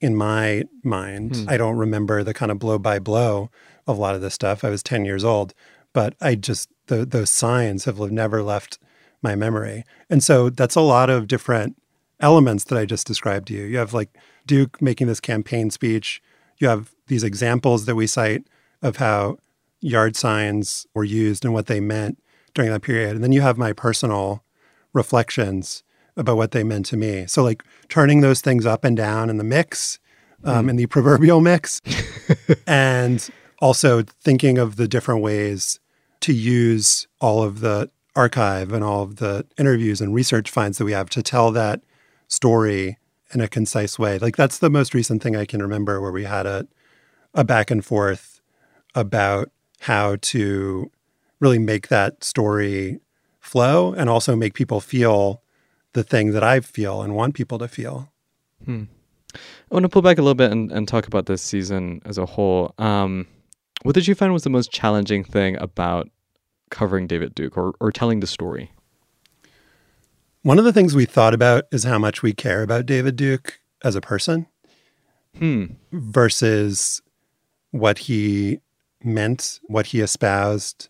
in 0.00 0.16
my 0.16 0.64
mind. 0.82 1.32
Mm. 1.32 1.50
I 1.50 1.56
don't 1.56 1.76
remember 1.76 2.22
the 2.22 2.34
kind 2.34 2.52
of 2.52 2.58
blow 2.58 2.78
by 2.78 2.98
blow 2.98 3.50
of 3.86 3.98
a 3.98 4.00
lot 4.00 4.14
of 4.14 4.20
this 4.20 4.34
stuff. 4.34 4.64
I 4.64 4.70
was 4.70 4.82
10 4.82 5.04
years 5.04 5.24
old, 5.24 5.54
but 5.92 6.14
I 6.20 6.34
just, 6.34 6.70
the, 6.86 7.04
those 7.04 7.30
signs 7.30 7.84
have 7.84 7.98
never 7.98 8.42
left 8.42 8.78
my 9.22 9.34
memory. 9.34 9.84
And 10.08 10.22
so 10.22 10.50
that's 10.50 10.76
a 10.76 10.80
lot 10.80 11.10
of 11.10 11.26
different 11.26 11.76
elements 12.20 12.64
that 12.64 12.78
I 12.78 12.84
just 12.84 13.06
described 13.06 13.48
to 13.48 13.54
you. 13.54 13.64
You 13.64 13.78
have 13.78 13.94
like 13.94 14.16
Duke 14.46 14.80
making 14.82 15.06
this 15.06 15.20
campaign 15.20 15.70
speech. 15.70 16.22
You 16.58 16.68
have 16.68 16.94
these 17.06 17.24
examples 17.24 17.86
that 17.86 17.94
we 17.94 18.06
cite 18.06 18.44
of 18.82 18.96
how 18.96 19.38
yard 19.80 20.16
signs 20.16 20.86
were 20.94 21.04
used 21.04 21.44
and 21.44 21.54
what 21.54 21.66
they 21.66 21.80
meant 21.80 22.18
during 22.54 22.70
that 22.70 22.82
period. 22.82 23.14
And 23.14 23.22
then 23.22 23.32
you 23.32 23.40
have 23.40 23.58
my 23.58 23.72
personal 23.72 24.42
reflections 24.92 25.84
about 26.16 26.36
what 26.36 26.50
they 26.50 26.64
meant 26.64 26.86
to 26.86 26.96
me. 26.96 27.26
So, 27.26 27.44
like 27.44 27.62
turning 27.88 28.20
those 28.20 28.40
things 28.40 28.66
up 28.66 28.84
and 28.84 28.96
down 28.96 29.30
in 29.30 29.36
the 29.36 29.44
mix, 29.44 29.98
um, 30.44 30.66
mm. 30.66 30.70
in 30.70 30.76
the 30.76 30.86
proverbial 30.86 31.40
mix, 31.40 31.80
and 32.66 33.28
also 33.60 34.02
thinking 34.02 34.58
of 34.58 34.76
the 34.76 34.88
different 34.88 35.22
ways 35.22 35.78
to 36.20 36.32
use 36.32 37.06
all 37.20 37.42
of 37.42 37.60
the 37.60 37.90
archive 38.16 38.72
and 38.72 38.82
all 38.82 39.02
of 39.02 39.16
the 39.16 39.46
interviews 39.56 40.00
and 40.00 40.12
research 40.12 40.50
finds 40.50 40.78
that 40.78 40.84
we 40.84 40.92
have 40.92 41.08
to 41.10 41.22
tell 41.22 41.52
that 41.52 41.80
story 42.28 42.98
in 43.32 43.40
a 43.40 43.48
concise 43.48 43.98
way. 43.98 44.18
Like 44.18 44.36
that's 44.36 44.58
the 44.58 44.70
most 44.70 44.94
recent 44.94 45.22
thing 45.22 45.36
I 45.36 45.44
can 45.44 45.60
remember 45.60 46.00
where 46.00 46.12
we 46.12 46.24
had 46.24 46.46
a 46.46 46.66
a 47.34 47.44
back 47.44 47.70
and 47.70 47.84
forth 47.84 48.40
about 48.94 49.50
how 49.80 50.16
to 50.20 50.90
really 51.40 51.58
make 51.58 51.88
that 51.88 52.24
story 52.24 53.00
flow 53.38 53.92
and 53.92 54.08
also 54.08 54.34
make 54.34 54.54
people 54.54 54.80
feel 54.80 55.42
the 55.92 56.02
thing 56.02 56.32
that 56.32 56.42
I 56.42 56.60
feel 56.60 57.02
and 57.02 57.14
want 57.14 57.34
people 57.34 57.58
to 57.58 57.68
feel. 57.68 58.10
Hmm. 58.64 58.84
I 59.34 59.74
want 59.74 59.84
to 59.84 59.88
pull 59.88 60.02
back 60.02 60.18
a 60.18 60.22
little 60.22 60.34
bit 60.34 60.50
and, 60.50 60.72
and 60.72 60.88
talk 60.88 61.06
about 61.06 61.26
this 61.26 61.42
season 61.42 62.00
as 62.04 62.18
a 62.18 62.26
whole. 62.26 62.74
Um, 62.78 63.26
what 63.82 63.94
did 63.94 64.06
you 64.06 64.14
find 64.14 64.32
was 64.32 64.42
the 64.42 64.50
most 64.50 64.72
challenging 64.72 65.22
thing 65.22 65.56
about 65.58 66.08
covering 66.70 67.06
David 67.06 67.34
Duke 67.34 67.56
or, 67.56 67.74
or 67.80 67.92
telling 67.92 68.20
the 68.20 68.26
story? 68.26 68.72
One 70.42 70.58
of 70.58 70.64
the 70.64 70.72
things 70.72 70.94
we 70.94 71.04
thought 71.04 71.34
about 71.34 71.64
is 71.72 71.84
how 71.84 71.98
much 71.98 72.22
we 72.22 72.32
care 72.32 72.62
about 72.62 72.86
David 72.86 73.16
Duke 73.16 73.60
as 73.82 73.96
a 73.96 74.00
person 74.00 74.46
hmm. 75.36 75.66
versus 75.90 77.02
what 77.70 77.98
he 77.98 78.60
meant, 79.02 79.60
what 79.66 79.86
he 79.86 80.00
espoused, 80.00 80.88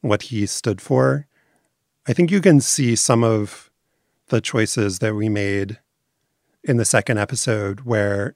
what 0.00 0.22
he 0.22 0.46
stood 0.46 0.80
for. 0.80 1.26
I 2.06 2.12
think 2.12 2.30
you 2.30 2.40
can 2.40 2.60
see 2.60 2.94
some 2.94 3.24
of 3.24 3.70
the 4.28 4.40
choices 4.40 4.98
that 4.98 5.14
we 5.14 5.28
made 5.28 5.78
in 6.62 6.76
the 6.76 6.84
second 6.84 7.18
episode 7.18 7.80
where 7.80 8.34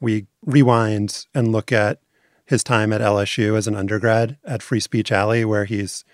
we 0.00 0.26
rewind 0.44 1.26
and 1.34 1.52
look 1.52 1.72
at 1.72 2.00
his 2.44 2.62
time 2.62 2.92
at 2.92 3.00
LSU 3.00 3.56
as 3.56 3.66
an 3.66 3.74
undergrad 3.74 4.38
at 4.44 4.62
Free 4.62 4.80
Speech 4.80 5.10
Alley, 5.10 5.44
where 5.44 5.64
he's 5.64 6.04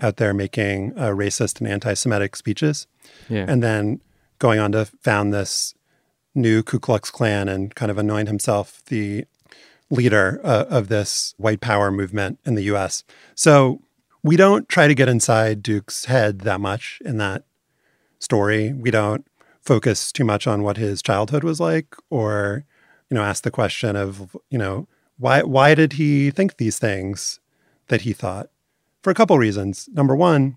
out 0.00 0.16
there 0.16 0.34
making 0.34 0.92
uh, 0.96 1.08
racist 1.08 1.60
and 1.60 1.68
anti 1.68 1.94
Semitic 1.94 2.36
speeches. 2.36 2.86
Yeah. 3.28 3.44
And 3.48 3.62
then 3.62 4.00
going 4.38 4.58
on 4.58 4.72
to 4.72 4.86
found 5.02 5.32
this 5.32 5.74
new 6.34 6.62
Ku 6.62 6.78
Klux 6.78 7.10
Klan 7.10 7.48
and 7.48 7.74
kind 7.74 7.90
of 7.90 7.98
anoint 7.98 8.28
himself 8.28 8.82
the 8.86 9.24
leader 9.90 10.40
uh, 10.44 10.66
of 10.68 10.88
this 10.88 11.34
white 11.38 11.60
power 11.60 11.90
movement 11.90 12.38
in 12.44 12.54
the 12.54 12.62
US. 12.64 13.04
So 13.34 13.80
we 14.22 14.36
don't 14.36 14.68
try 14.68 14.86
to 14.86 14.94
get 14.94 15.08
inside 15.08 15.62
Duke's 15.62 16.04
head 16.04 16.40
that 16.40 16.60
much 16.60 17.00
in 17.04 17.16
that 17.18 17.44
story. 18.18 18.72
We 18.72 18.90
don't 18.90 19.26
focus 19.62 20.12
too 20.12 20.24
much 20.24 20.46
on 20.46 20.62
what 20.62 20.76
his 20.76 21.02
childhood 21.02 21.44
was 21.44 21.60
like 21.60 21.94
or 22.08 22.64
you 23.10 23.14
know 23.14 23.22
ask 23.22 23.42
the 23.42 23.50
question 23.50 23.96
of 23.96 24.34
you 24.48 24.56
know 24.56 24.88
why 25.18 25.42
why 25.42 25.74
did 25.74 25.94
he 25.94 26.30
think 26.30 26.56
these 26.56 26.78
things 26.78 27.38
that 27.88 28.02
he 28.02 28.14
thought 28.14 28.48
for 29.08 29.12
a 29.12 29.14
couple 29.14 29.38
reasons 29.38 29.88
number 29.92 30.14
one 30.14 30.56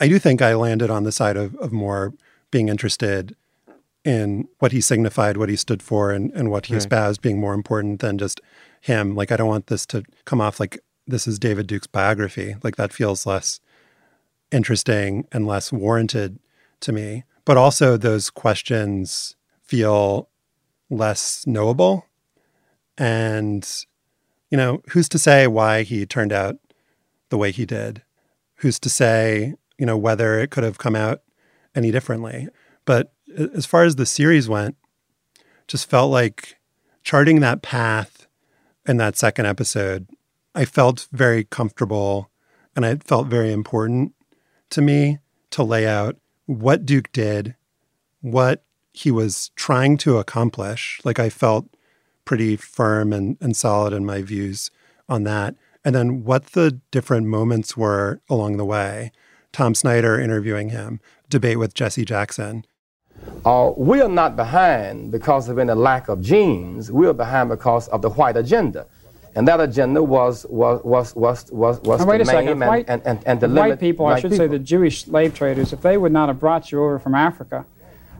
i 0.00 0.08
do 0.08 0.18
think 0.18 0.40
i 0.40 0.54
landed 0.54 0.90
on 0.90 1.04
the 1.04 1.12
side 1.12 1.36
of, 1.36 1.54
of 1.56 1.70
more 1.70 2.14
being 2.50 2.68
interested 2.68 3.36
in 4.04 4.48
what 4.58 4.72
he 4.72 4.80
signified 4.80 5.36
what 5.36 5.48
he 5.48 5.56
stood 5.56 5.82
for 5.82 6.10
and, 6.10 6.30
and 6.32 6.50
what 6.50 6.66
he 6.66 6.74
right. 6.74 6.78
espoused 6.78 7.20
being 7.20 7.38
more 7.38 7.54
important 7.54 8.00
than 8.00 8.18
just 8.18 8.40
him. 8.80 9.14
Like, 9.14 9.30
I 9.30 9.36
don't 9.36 9.48
want 9.48 9.66
this 9.66 9.84
to 9.86 10.04
come 10.24 10.40
off 10.40 10.58
like 10.58 10.78
this 11.06 11.26
is 11.26 11.38
David 11.38 11.66
Duke's 11.66 11.86
biography. 11.86 12.56
Like, 12.62 12.76
that 12.76 12.92
feels 12.92 13.26
less 13.26 13.60
interesting 14.50 15.26
and 15.32 15.46
less 15.46 15.72
warranted 15.72 16.38
to 16.80 16.92
me. 16.92 17.24
But 17.44 17.56
also, 17.56 17.96
those 17.96 18.30
questions 18.30 19.36
feel 19.62 20.28
less 20.88 21.46
knowable. 21.46 22.06
And, 22.96 23.68
you 24.50 24.56
know, 24.56 24.82
who's 24.90 25.08
to 25.10 25.18
say 25.18 25.46
why 25.46 25.82
he 25.82 26.06
turned 26.06 26.32
out 26.32 26.56
the 27.30 27.38
way 27.38 27.50
he 27.50 27.64
did? 27.64 28.02
Who's 28.56 28.78
to 28.80 28.90
say, 28.90 29.54
you 29.78 29.86
know, 29.86 29.96
whether 29.96 30.38
it 30.38 30.50
could 30.50 30.64
have 30.64 30.78
come 30.78 30.94
out 30.94 31.22
any 31.74 31.90
differently? 31.90 32.48
But 32.84 33.12
as 33.54 33.66
far 33.66 33.84
as 33.84 33.96
the 33.96 34.06
series 34.06 34.48
went, 34.48 34.76
just 35.66 35.88
felt 35.88 36.10
like 36.10 36.56
charting 37.02 37.40
that 37.40 37.62
path 37.62 38.26
in 38.86 38.96
that 38.98 39.16
second 39.16 39.46
episode, 39.46 40.08
I 40.54 40.64
felt 40.64 41.06
very 41.12 41.44
comfortable 41.44 42.30
and 42.76 42.84
it 42.84 43.04
felt 43.04 43.28
very 43.28 43.52
important 43.52 44.14
to 44.70 44.82
me 44.82 45.18
to 45.50 45.62
lay 45.62 45.86
out 45.86 46.16
what 46.46 46.84
Duke 46.84 47.10
did, 47.12 47.54
what 48.20 48.64
he 48.92 49.10
was 49.10 49.50
trying 49.54 49.96
to 49.98 50.18
accomplish. 50.18 51.00
Like 51.04 51.18
I 51.18 51.30
felt 51.30 51.66
pretty 52.24 52.56
firm 52.56 53.12
and, 53.12 53.36
and 53.40 53.56
solid 53.56 53.92
in 53.92 54.04
my 54.04 54.22
views 54.22 54.70
on 55.08 55.24
that. 55.24 55.54
And 55.84 55.94
then 55.94 56.24
what 56.24 56.46
the 56.52 56.80
different 56.90 57.26
moments 57.26 57.76
were 57.76 58.20
along 58.28 58.56
the 58.56 58.64
way. 58.64 59.12
Tom 59.52 59.74
Snyder 59.74 60.20
interviewing 60.20 60.68
him, 60.68 61.00
debate 61.28 61.58
with 61.58 61.74
Jesse 61.74 62.04
Jackson. 62.04 62.64
Uh, 63.44 63.72
we 63.76 64.00
are 64.00 64.08
not 64.08 64.36
behind 64.36 65.10
because 65.10 65.48
of 65.48 65.58
any 65.58 65.72
lack 65.72 66.08
of 66.08 66.20
genes. 66.20 66.92
We 66.92 67.06
are 67.06 67.12
behind 67.12 67.48
because 67.48 67.88
of 67.88 68.02
the 68.02 68.10
white 68.10 68.36
agenda. 68.36 68.86
And 69.34 69.46
that 69.46 69.60
agenda 69.60 70.02
was 70.02 70.44
was 70.50 70.82
was 70.84 71.14
was 71.14 71.50
was 71.52 71.80
was 71.80 72.04
wait 72.04 72.18
to 72.18 72.22
a 72.22 72.26
second. 72.26 72.48
and, 72.48 72.60
white, 72.60 72.84
and, 72.88 73.02
and, 73.04 73.22
and 73.26 73.40
to 73.40 73.48
white 73.48 73.78
people, 73.78 74.06
I 74.06 74.18
should 74.18 74.32
people. 74.32 74.46
say 74.46 74.48
the 74.48 74.58
Jewish 74.58 75.04
slave 75.04 75.34
traders, 75.34 75.72
if 75.72 75.82
they 75.82 75.96
would 75.96 76.12
not 76.12 76.28
have 76.28 76.40
brought 76.40 76.72
you 76.72 76.82
over 76.82 76.98
from 76.98 77.14
Africa, 77.14 77.64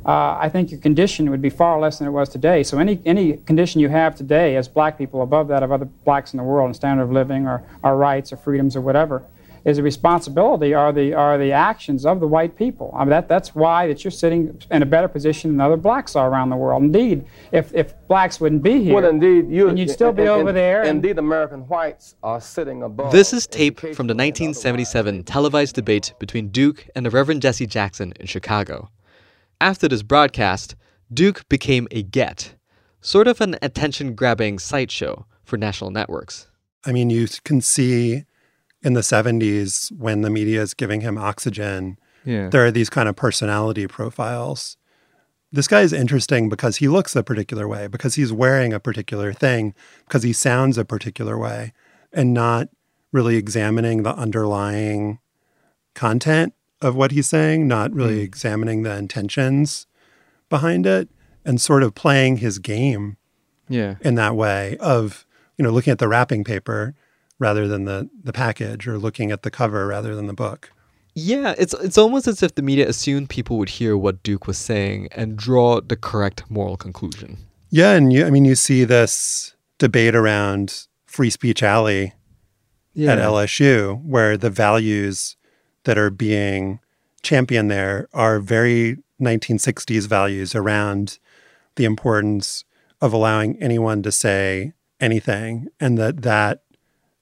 uh, 0.04 0.38
I 0.40 0.48
think 0.48 0.70
your 0.70 0.80
condition 0.80 1.30
would 1.30 1.42
be 1.42 1.50
far 1.50 1.78
less 1.78 1.98
than 1.98 2.08
it 2.08 2.12
was 2.12 2.28
today. 2.28 2.62
So 2.62 2.78
any 2.78 3.00
any 3.04 3.36
condition 3.38 3.80
you 3.80 3.88
have 3.90 4.14
today 4.14 4.56
as 4.56 4.68
black 4.68 4.96
people 4.96 5.22
above 5.22 5.48
that 5.48 5.62
of 5.62 5.72
other 5.72 5.84
blacks 5.84 6.32
in 6.32 6.38
the 6.38 6.42
world 6.42 6.68
in 6.68 6.74
standard 6.74 7.04
of 7.04 7.12
living 7.12 7.46
or, 7.46 7.62
or 7.82 7.96
rights 7.96 8.32
or 8.32 8.36
freedoms 8.36 8.76
or 8.76 8.80
whatever, 8.80 9.22
is 9.64 9.78
a 9.78 9.82
responsibility 9.82 10.72
are 10.72 10.92
the 10.92 11.12
are 11.12 11.36
the 11.36 11.52
actions 11.52 12.06
of 12.06 12.20
the 12.20 12.26
white 12.26 12.56
people. 12.56 12.92
I 12.94 13.00
mean 13.00 13.10
that 13.10 13.28
that's 13.28 13.54
why 13.54 13.86
that 13.88 14.02
you're 14.02 14.10
sitting 14.10 14.58
in 14.70 14.82
a 14.82 14.86
better 14.86 15.08
position 15.08 15.50
than 15.52 15.60
other 15.60 15.76
blacks 15.76 16.16
are 16.16 16.30
around 16.30 16.50
the 16.50 16.56
world. 16.56 16.82
Indeed, 16.82 17.26
if 17.52 17.74
if 17.74 17.94
blacks 18.08 18.40
wouldn't 18.40 18.62
be 18.62 18.82
here, 18.82 18.94
well, 18.94 19.08
indeed, 19.08 19.50
you, 19.50 19.74
you'd 19.74 19.90
still 19.90 20.12
be 20.12 20.28
over 20.28 20.52
there. 20.52 20.82
Indeed, 20.84 21.18
American 21.18 21.60
whites 21.68 22.16
are 22.22 22.40
sitting 22.40 22.82
above. 22.82 23.12
This 23.12 23.32
is 23.32 23.46
tape 23.46 23.80
from 23.80 24.06
the 24.06 24.14
1977 24.14 25.24
televised 25.24 25.74
debate 25.74 26.14
between 26.18 26.48
Duke 26.48 26.86
and 26.94 27.04
the 27.04 27.10
Reverend 27.10 27.42
Jesse 27.42 27.66
Jackson 27.66 28.14
in 28.18 28.26
Chicago. 28.26 28.88
After 29.60 29.88
this 29.88 30.02
broadcast, 30.02 30.74
Duke 31.12 31.48
became 31.48 31.86
a 31.90 32.02
get, 32.02 32.54
sort 33.00 33.28
of 33.28 33.40
an 33.40 33.56
attention-grabbing 33.62 34.58
sideshow 34.58 35.26
for 35.44 35.56
national 35.56 35.90
networks. 35.90 36.46
I 36.84 36.92
mean, 36.92 37.10
you 37.10 37.28
can 37.44 37.60
see 37.60 38.24
in 38.82 38.94
the 38.94 39.00
70s 39.00 39.92
when 39.92 40.22
the 40.22 40.30
media 40.30 40.62
is 40.62 40.72
giving 40.72 41.02
him 41.02 41.18
oxygen, 41.18 41.98
yeah. 42.24 42.48
there 42.48 42.64
are 42.64 42.70
these 42.70 42.88
kind 42.88 43.08
of 43.08 43.16
personality 43.16 43.86
profiles 43.86 44.78
this 45.52 45.66
guy 45.66 45.80
is 45.80 45.92
interesting 45.92 46.48
because 46.48 46.76
he 46.76 46.88
looks 46.88 47.16
a 47.16 47.22
particular 47.22 47.66
way, 47.66 47.88
because 47.88 48.14
he's 48.14 48.32
wearing 48.32 48.72
a 48.72 48.80
particular 48.80 49.32
thing, 49.32 49.74
because 50.06 50.22
he 50.22 50.32
sounds 50.32 50.78
a 50.78 50.84
particular 50.84 51.36
way, 51.36 51.72
and 52.12 52.32
not 52.32 52.68
really 53.12 53.36
examining 53.36 54.02
the 54.02 54.14
underlying 54.14 55.18
content 55.94 56.54
of 56.80 56.94
what 56.96 57.12
he's 57.12 57.26
saying, 57.26 57.68
not 57.68 57.92
really 57.92 58.20
mm. 58.20 58.24
examining 58.24 58.82
the 58.82 58.96
intentions 58.96 59.86
behind 60.48 60.86
it, 60.86 61.08
and 61.44 61.60
sort 61.60 61.82
of 61.82 61.94
playing 61.94 62.38
his 62.38 62.58
game 62.58 63.16
Yeah. 63.68 63.96
in 64.00 64.14
that 64.16 64.34
way 64.36 64.76
of, 64.78 65.26
you 65.56 65.62
know, 65.62 65.70
looking 65.70 65.90
at 65.92 65.98
the 65.98 66.08
wrapping 66.08 66.44
paper 66.44 66.94
rather 67.38 67.66
than 67.66 67.84
the 67.86 68.08
the 68.22 68.32
package 68.32 68.86
or 68.86 68.98
looking 68.98 69.30
at 69.30 69.42
the 69.42 69.50
cover 69.50 69.86
rather 69.86 70.14
than 70.14 70.26
the 70.26 70.34
book. 70.34 70.70
Yeah, 71.14 71.54
it's 71.58 71.74
it's 71.74 71.98
almost 71.98 72.26
as 72.28 72.42
if 72.42 72.54
the 72.54 72.62
media 72.62 72.88
assumed 72.88 73.28
people 73.30 73.58
would 73.58 73.68
hear 73.70 73.96
what 73.96 74.22
Duke 74.22 74.46
was 74.46 74.58
saying 74.58 75.08
and 75.12 75.36
draw 75.36 75.80
the 75.80 75.96
correct 75.96 76.44
moral 76.50 76.76
conclusion. 76.76 77.38
Yeah, 77.70 77.92
and 77.94 78.12
you 78.12 78.26
I 78.26 78.30
mean 78.30 78.44
you 78.44 78.54
see 78.54 78.84
this 78.84 79.54
debate 79.78 80.14
around 80.14 80.86
free 81.06 81.30
speech 81.30 81.62
alley 81.62 82.12
Yeah. 82.94 83.12
at 83.12 83.18
LSU 83.18 84.02
where 84.04 84.36
the 84.36 84.50
values 84.50 85.36
that 85.84 85.98
are 85.98 86.10
being 86.10 86.80
championed 87.22 87.70
there 87.70 88.08
are 88.12 88.40
very 88.40 88.96
1960s 89.20 90.06
values 90.06 90.54
around 90.54 91.18
the 91.76 91.84
importance 91.84 92.64
of 93.00 93.12
allowing 93.12 93.60
anyone 93.62 94.02
to 94.02 94.12
say 94.12 94.72
anything 95.00 95.68
and 95.78 95.98
that 95.98 96.22
that 96.22 96.62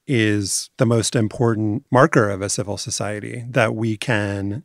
is 0.07 0.71
the 0.79 0.87
most 0.87 1.15
important 1.15 1.85
marker 1.91 2.31
of 2.31 2.41
a 2.41 2.49
civil 2.49 2.77
society 2.77 3.45
that 3.49 3.75
we 3.75 3.97
can 3.97 4.65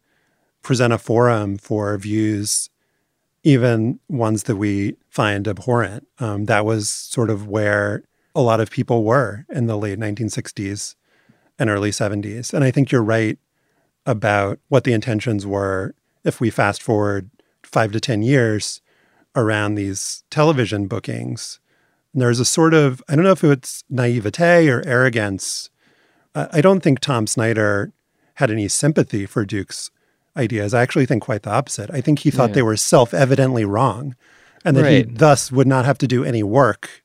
present 0.61 0.93
a 0.93 0.97
forum 0.97 1.57
for 1.57 1.97
views 1.97 2.69
even 3.43 3.99
ones 4.07 4.43
that 4.43 4.55
we 4.55 4.95
find 5.09 5.47
abhorrent. 5.47 6.07
Um, 6.19 6.45
that 6.45 6.65
was 6.65 6.89
sort 6.89 7.29
of 7.29 7.47
where 7.47 8.03
a 8.33 8.41
lot 8.41 8.61
of 8.61 8.71
people 8.71 9.03
were 9.03 9.45
in 9.49 9.67
the 9.67 9.77
late 9.77 9.99
1960s 9.99 10.95
and 11.59 11.69
early 11.69 11.91
70s 11.91 12.51
and 12.51 12.63
i 12.63 12.71
think 12.71 12.91
you're 12.91 13.03
right 13.03 13.37
about 14.05 14.59
what 14.67 14.83
the 14.83 14.93
intentions 14.93 15.45
were 15.45 15.95
if 16.23 16.39
we 16.39 16.49
fast 16.49 16.81
forward 16.81 17.29
five 17.63 17.91
to 17.91 17.99
10 17.99 18.21
years 18.21 18.81
around 19.35 19.75
these 19.75 20.23
television 20.29 20.87
bookings. 20.87 21.59
And 22.13 22.21
there's 22.21 22.39
a 22.39 22.45
sort 22.45 22.73
of, 22.73 23.01
I 23.09 23.15
don't 23.15 23.23
know 23.25 23.31
if 23.31 23.43
it's 23.43 23.83
naivete 23.89 24.69
or 24.69 24.83
arrogance. 24.85 25.69
I 26.35 26.61
don't 26.61 26.81
think 26.81 26.99
Tom 26.99 27.27
Snyder 27.27 27.91
had 28.35 28.49
any 28.51 28.67
sympathy 28.67 29.25
for 29.25 29.45
Duke's 29.45 29.91
ideas. 30.35 30.73
I 30.73 30.81
actually 30.81 31.05
think 31.05 31.23
quite 31.23 31.43
the 31.43 31.51
opposite. 31.51 31.89
I 31.91 32.01
think 32.01 32.19
he 32.19 32.31
thought 32.31 32.49
Yeah. 32.49 32.55
they 32.55 32.61
were 32.63 32.77
self 32.77 33.13
evidently 33.13 33.65
wrong 33.65 34.15
and 34.65 34.75
that 34.77 34.89
he 34.91 35.03
thus 35.03 35.51
would 35.51 35.67
not 35.67 35.85
have 35.85 35.97
to 35.99 36.07
do 36.07 36.23
any 36.23 36.41
work 36.43 37.03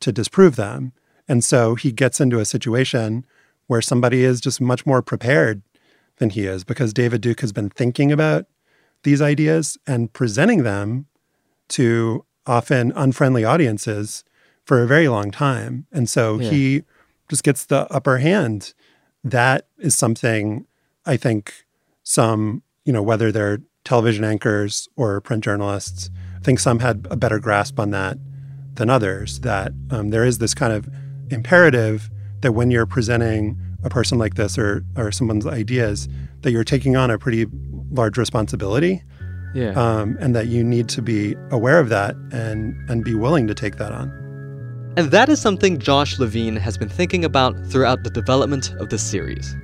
to 0.00 0.10
disprove 0.12 0.56
them. 0.56 0.92
And 1.28 1.44
so 1.44 1.74
he 1.74 1.92
gets 1.92 2.20
into 2.20 2.40
a 2.40 2.44
situation 2.44 3.24
where 3.66 3.80
somebody 3.80 4.24
is 4.24 4.40
just 4.40 4.60
much 4.60 4.84
more 4.84 5.00
prepared 5.00 5.62
than 6.18 6.30
he 6.30 6.46
is 6.46 6.64
because 6.64 6.92
David 6.92 7.20
Duke 7.20 7.40
has 7.40 7.52
been 7.52 7.70
thinking 7.70 8.12
about 8.12 8.46
these 9.02 9.20
ideas 9.20 9.76
and 9.86 10.12
presenting 10.12 10.62
them 10.62 11.06
to 11.68 12.24
often 12.46 12.92
unfriendly 12.94 13.44
audiences 13.44 14.24
for 14.64 14.82
a 14.82 14.86
very 14.86 15.08
long 15.08 15.30
time. 15.30 15.86
And 15.92 16.08
so 16.08 16.38
Yeah. 16.40 16.50
he 16.50 16.82
just 17.28 17.42
gets 17.42 17.64
the 17.66 17.86
upper 17.92 18.18
hand. 18.18 18.74
That 19.22 19.66
is 19.78 19.94
something 19.94 20.66
I 21.06 21.16
think 21.16 21.52
some, 22.02 22.62
you 22.84 22.92
know, 22.92 23.02
whether 23.02 23.30
they're 23.32 23.60
television 23.84 24.24
anchors 24.24 24.88
or 24.96 25.20
print 25.20 25.44
journalists, 25.44 26.10
I 26.36 26.40
think 26.40 26.58
some 26.60 26.78
had 26.80 27.06
a 27.10 27.16
better 27.16 27.38
grasp 27.38 27.78
on 27.78 27.90
that 27.90 28.18
than 28.76 28.88
others. 28.88 29.40
That 29.40 29.72
um, 29.90 30.10
there 30.10 30.24
is 30.24 30.38
this 30.38 30.54
kind 30.54 30.72
of 30.72 30.88
imperative 31.30 32.10
that 32.40 32.52
when 32.52 32.70
you're 32.70 32.86
presenting 32.86 33.58
a 33.84 33.90
person 33.90 34.18
like 34.18 34.34
this 34.34 34.58
or 34.58 34.82
or 34.96 35.12
someone's 35.12 35.46
ideas, 35.46 36.08
that 36.42 36.50
you're 36.52 36.64
taking 36.64 36.96
on 36.96 37.10
a 37.10 37.18
pretty 37.18 37.46
large 37.90 38.16
responsibility, 38.18 39.02
Yeah. 39.54 39.70
um, 39.72 40.16
and 40.20 40.34
that 40.34 40.48
you 40.48 40.64
need 40.64 40.88
to 40.90 41.02
be 41.02 41.36
aware 41.50 41.78
of 41.78 41.88
that 41.90 42.16
and 42.32 42.74
and 42.90 43.04
be 43.04 43.14
willing 43.14 43.46
to 43.46 43.54
take 43.54 43.76
that 43.76 43.92
on. 43.92 44.10
And 44.96 45.10
that 45.10 45.28
is 45.28 45.40
something 45.40 45.78
Josh 45.78 46.18
Levin 46.20 46.56
has 46.56 46.78
been 46.78 46.88
thinking 46.88 47.24
about 47.24 47.54
throughout 47.66 48.04
the 48.04 48.10
development 48.10 48.72
of 48.78 48.90
this 48.90 49.02
series. 49.02 49.56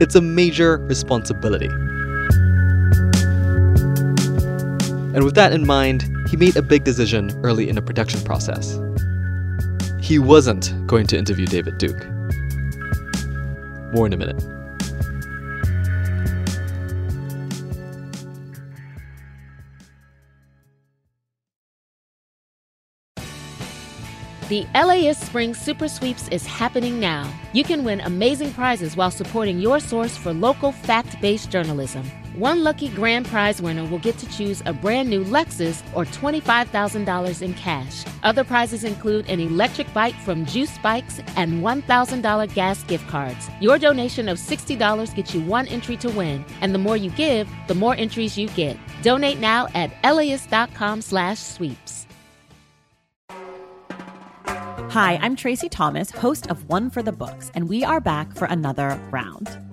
It's 0.00 0.14
a 0.14 0.20
major 0.22 0.78
responsibility. 0.78 1.68
And 5.14 5.24
with 5.24 5.34
that 5.34 5.52
in 5.52 5.66
mind, 5.66 6.04
he 6.30 6.38
made 6.38 6.56
a 6.56 6.62
big 6.62 6.84
decision 6.84 7.30
early 7.44 7.68
in 7.68 7.74
the 7.76 7.82
production 7.82 8.22
process. 8.22 8.78
He 10.00 10.18
wasn't 10.18 10.72
going 10.86 11.06
to 11.08 11.18
interview 11.18 11.44
David 11.46 11.76
Duke. 11.76 12.02
More 13.92 14.06
in 14.06 14.12
a 14.12 14.16
minute. 14.16 14.42
The 24.48 24.66
LAist 24.74 25.22
Spring 25.22 25.54
Super 25.54 25.88
Sweeps 25.88 26.28
is 26.28 26.44
happening 26.44 27.00
now. 27.00 27.32
You 27.54 27.64
can 27.64 27.84
win 27.84 28.00
amazing 28.00 28.52
prizes 28.52 28.96
while 28.96 29.10
supporting 29.10 29.58
your 29.58 29.80
source 29.80 30.14
for 30.16 30.34
local 30.34 30.72
fact 30.72 31.18
based 31.22 31.50
journalism. 31.50 32.04
One 32.34 32.64
lucky 32.64 32.88
grand 32.88 33.26
prize 33.26 33.60
winner 33.60 33.84
will 33.84 33.98
get 33.98 34.16
to 34.16 34.26
choose 34.30 34.62
a 34.64 34.72
brand 34.72 35.10
new 35.10 35.22
Lexus 35.22 35.82
or 35.94 36.06
$25,000 36.06 37.42
in 37.42 37.52
cash. 37.54 38.06
Other 38.22 38.42
prizes 38.42 38.84
include 38.84 39.28
an 39.28 39.38
electric 39.38 39.92
bike 39.92 40.14
from 40.14 40.46
Juice 40.46 40.78
Bikes 40.78 41.20
and 41.36 41.62
$1,000 41.62 42.54
gas 42.54 42.82
gift 42.84 43.06
cards. 43.08 43.50
Your 43.60 43.78
donation 43.78 44.30
of 44.30 44.38
$60 44.38 45.14
gets 45.14 45.34
you 45.34 45.42
one 45.42 45.66
entry 45.66 45.98
to 45.98 46.08
win, 46.08 46.42
and 46.62 46.74
the 46.74 46.78
more 46.78 46.96
you 46.96 47.10
give, 47.10 47.50
the 47.68 47.74
more 47.74 47.94
entries 47.96 48.38
you 48.38 48.48
get. 48.48 48.78
Donate 49.02 49.38
now 49.38 49.68
at 49.74 49.92
LAist.com 50.02 51.02
slash 51.02 51.38
sweeps. 51.38 52.06
Hi, 54.48 55.18
I'm 55.20 55.36
Tracy 55.36 55.68
Thomas, 55.68 56.10
host 56.10 56.50
of 56.50 56.66
One 56.70 56.88
for 56.88 57.02
the 57.02 57.12
Books, 57.12 57.50
and 57.54 57.68
we 57.68 57.84
are 57.84 58.00
back 58.00 58.34
for 58.34 58.46
another 58.46 58.98
round. 59.10 59.71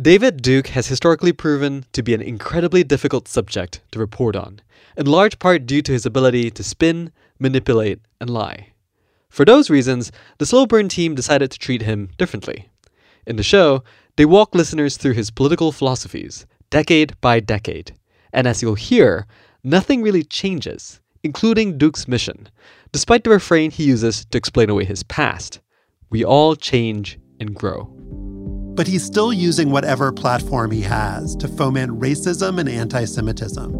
David 0.00 0.42
Duke 0.42 0.66
has 0.68 0.88
historically 0.88 1.32
proven 1.32 1.84
to 1.92 2.02
be 2.02 2.14
an 2.14 2.20
incredibly 2.20 2.82
difficult 2.82 3.28
subject 3.28 3.80
to 3.92 4.00
report 4.00 4.34
on, 4.34 4.60
in 4.96 5.06
large 5.06 5.38
part 5.38 5.66
due 5.66 5.82
to 5.82 5.92
his 5.92 6.04
ability 6.04 6.50
to 6.50 6.64
spin, 6.64 7.12
manipulate, 7.38 8.00
and 8.20 8.28
lie. 8.28 8.72
For 9.28 9.44
those 9.44 9.70
reasons, 9.70 10.10
the 10.38 10.46
Slow 10.46 10.66
Burn 10.66 10.88
team 10.88 11.14
decided 11.14 11.52
to 11.52 11.60
treat 11.60 11.82
him 11.82 12.10
differently. 12.18 12.70
In 13.24 13.36
the 13.36 13.44
show, 13.44 13.84
they 14.16 14.24
walk 14.24 14.52
listeners 14.52 14.96
through 14.96 15.12
his 15.12 15.30
political 15.30 15.70
philosophies, 15.70 16.44
decade 16.70 17.14
by 17.20 17.38
decade. 17.38 17.92
And 18.32 18.48
as 18.48 18.62
you'll 18.62 18.74
hear, 18.74 19.28
nothing 19.62 20.02
really 20.02 20.24
changes, 20.24 21.00
including 21.22 21.78
Duke's 21.78 22.08
mission, 22.08 22.48
despite 22.90 23.22
the 23.22 23.30
refrain 23.30 23.70
he 23.70 23.84
uses 23.84 24.24
to 24.24 24.38
explain 24.38 24.70
away 24.70 24.86
his 24.86 25.04
past. 25.04 25.60
We 26.10 26.24
all 26.24 26.56
change 26.56 27.20
and 27.38 27.54
grow. 27.54 27.93
But 28.74 28.86
he's 28.86 29.04
still 29.04 29.32
using 29.32 29.70
whatever 29.70 30.12
platform 30.12 30.70
he 30.70 30.82
has 30.82 31.36
to 31.36 31.48
foment 31.48 31.98
racism 31.98 32.58
and 32.58 32.68
anti 32.68 33.04
Semitism. 33.04 33.72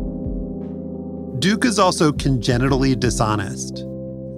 Duke 1.40 1.64
is 1.64 1.78
also 1.78 2.12
congenitally 2.12 2.94
dishonest. 2.94 3.84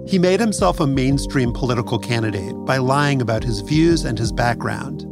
He 0.07 0.17
made 0.17 0.39
himself 0.39 0.79
a 0.79 0.87
mainstream 0.87 1.53
political 1.53 1.99
candidate 1.99 2.55
by 2.65 2.77
lying 2.77 3.21
about 3.21 3.43
his 3.43 3.61
views 3.61 4.03
and 4.03 4.17
his 4.17 4.31
background. 4.31 5.05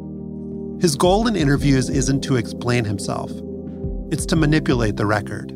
His 0.81 0.95
goal 0.95 1.27
in 1.27 1.35
interviews 1.35 1.89
isn't 1.89 2.21
to 2.21 2.37
explain 2.37 2.85
himself, 2.85 3.31
it's 4.11 4.25
to 4.27 4.35
manipulate 4.35 4.95
the 4.95 5.05
record. 5.05 5.53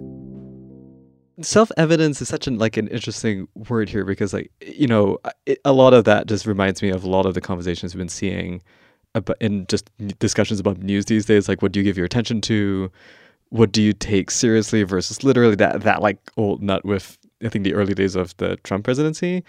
self-evidence 1.41 2.21
is 2.21 2.28
such 2.28 2.47
an 2.47 2.58
like 2.58 2.78
an 2.78 2.88
interesting 2.89 3.47
word 3.69 3.89
here 3.89 4.04
because 4.04 4.34
like 4.34 4.52
you 4.62 4.88
know 4.88 5.17
it, 5.45 5.60
a 5.63 5.71
lot 5.71 5.93
of 5.93 6.04
that 6.04 6.28
just 6.28 6.45
reminds 6.45 6.82
me 6.82 6.89
of 6.89 7.04
a 7.04 7.10
lot 7.10 7.25
of 7.25 7.34
the 7.34 7.41
conversations 7.41 7.93
we've 7.93 7.99
been 7.99 8.10
seeing 8.10 8.62
in 9.41 9.65
just 9.67 9.89
discussions 10.19 10.60
about 10.60 10.78
news 10.80 11.06
these 11.06 11.26
days 11.26 11.50
like 11.50 11.62
what 11.62 11.72
do 11.72 11.80
you 11.80 11.84
give 11.84 11.98
your 11.98 12.06
attention 12.06 12.41
to 12.41 12.91
what 13.50 13.72
do 13.72 13.82
you 13.82 13.93
take 13.93 14.32
seriously 14.32 14.84
versus 14.84 15.24
literally 15.24 15.56
that 15.56 15.82
that 15.82 16.02
like 16.02 16.19
old 16.38 16.62
nut 16.62 16.86
with 16.86 17.17
i 17.43 17.50
think 17.50 17.63
the 17.63 17.74
early 17.74 17.93
days 17.93 18.15
of 18.15 18.36
the 18.38 18.58
trump 18.58 18.84
presidency 18.84 19.43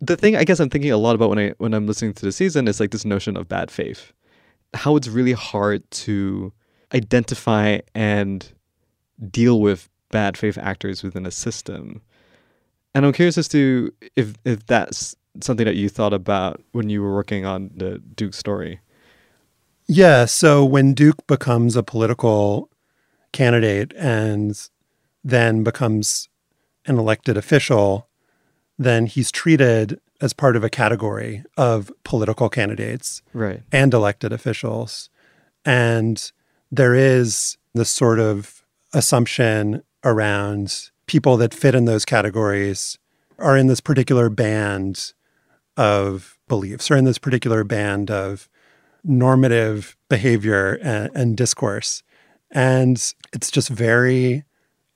The 0.00 0.16
thing 0.16 0.36
I 0.36 0.44
guess 0.44 0.60
I'm 0.60 0.70
thinking 0.70 0.90
a 0.92 0.96
lot 0.98 1.14
about 1.14 1.30
when 1.30 1.38
I 1.38 1.54
when 1.58 1.72
I'm 1.74 1.86
listening 1.86 2.14
to 2.14 2.26
the 2.26 2.32
season 2.32 2.68
is 2.68 2.80
like 2.80 2.90
this 2.90 3.04
notion 3.04 3.36
of 3.36 3.48
bad 3.48 3.70
faith. 3.70 4.12
How 4.74 4.96
it's 4.96 5.08
really 5.08 5.32
hard 5.32 5.88
to 6.04 6.52
identify 6.94 7.78
and 7.94 8.52
deal 9.30 9.60
with 9.60 9.88
bad 10.10 10.36
faith 10.36 10.58
actors 10.58 11.02
within 11.02 11.26
a 11.26 11.30
system. 11.30 12.02
And 12.94 13.06
I'm 13.06 13.12
curious 13.12 13.38
as 13.38 13.48
to 13.48 13.92
if 14.16 14.34
if 14.44 14.66
that's 14.66 15.16
something 15.40 15.66
that 15.66 15.76
you 15.76 15.88
thought 15.88 16.12
about 16.12 16.62
when 16.72 16.90
you 16.90 17.02
were 17.02 17.14
working 17.14 17.46
on 17.46 17.70
the 17.76 17.98
Duke 18.16 18.34
story. 18.34 18.80
Yeah. 19.86 20.24
So 20.24 20.64
when 20.64 20.94
Duke 20.94 21.26
becomes 21.26 21.76
a 21.76 21.82
political 21.82 22.70
candidate 23.32 23.92
and 23.96 24.58
then 25.22 25.62
becomes 25.64 26.28
an 26.86 26.98
elected 26.98 27.36
official, 27.36 28.08
then 28.78 29.06
he's 29.06 29.30
treated 29.30 30.00
as 30.20 30.32
part 30.32 30.56
of 30.56 30.64
a 30.64 30.70
category 30.70 31.42
of 31.56 31.90
political 32.04 32.48
candidates 32.48 33.22
Right. 33.32 33.62
and 33.72 33.92
elected 33.92 34.32
officials. 34.32 35.10
And 35.64 36.30
there 36.70 36.94
is 36.94 37.56
this 37.74 37.90
sort 37.90 38.20
of 38.20 38.64
assumption 38.92 39.82
around 40.04 40.90
people 41.06 41.36
that 41.38 41.52
fit 41.54 41.74
in 41.74 41.84
those 41.84 42.04
categories 42.04 42.98
are 43.38 43.56
in 43.56 43.66
this 43.66 43.80
particular 43.80 44.28
band 44.30 45.12
of 45.76 46.38
beliefs 46.48 46.90
or 46.90 46.96
in 46.96 47.04
this 47.04 47.18
particular 47.18 47.64
band 47.64 48.10
of 48.10 48.48
normative 49.04 49.96
behavior 50.08 50.78
and, 50.82 51.10
and 51.14 51.36
discourse. 51.36 52.02
And 52.50 52.96
it's 53.32 53.50
just 53.50 53.68
very 53.68 54.44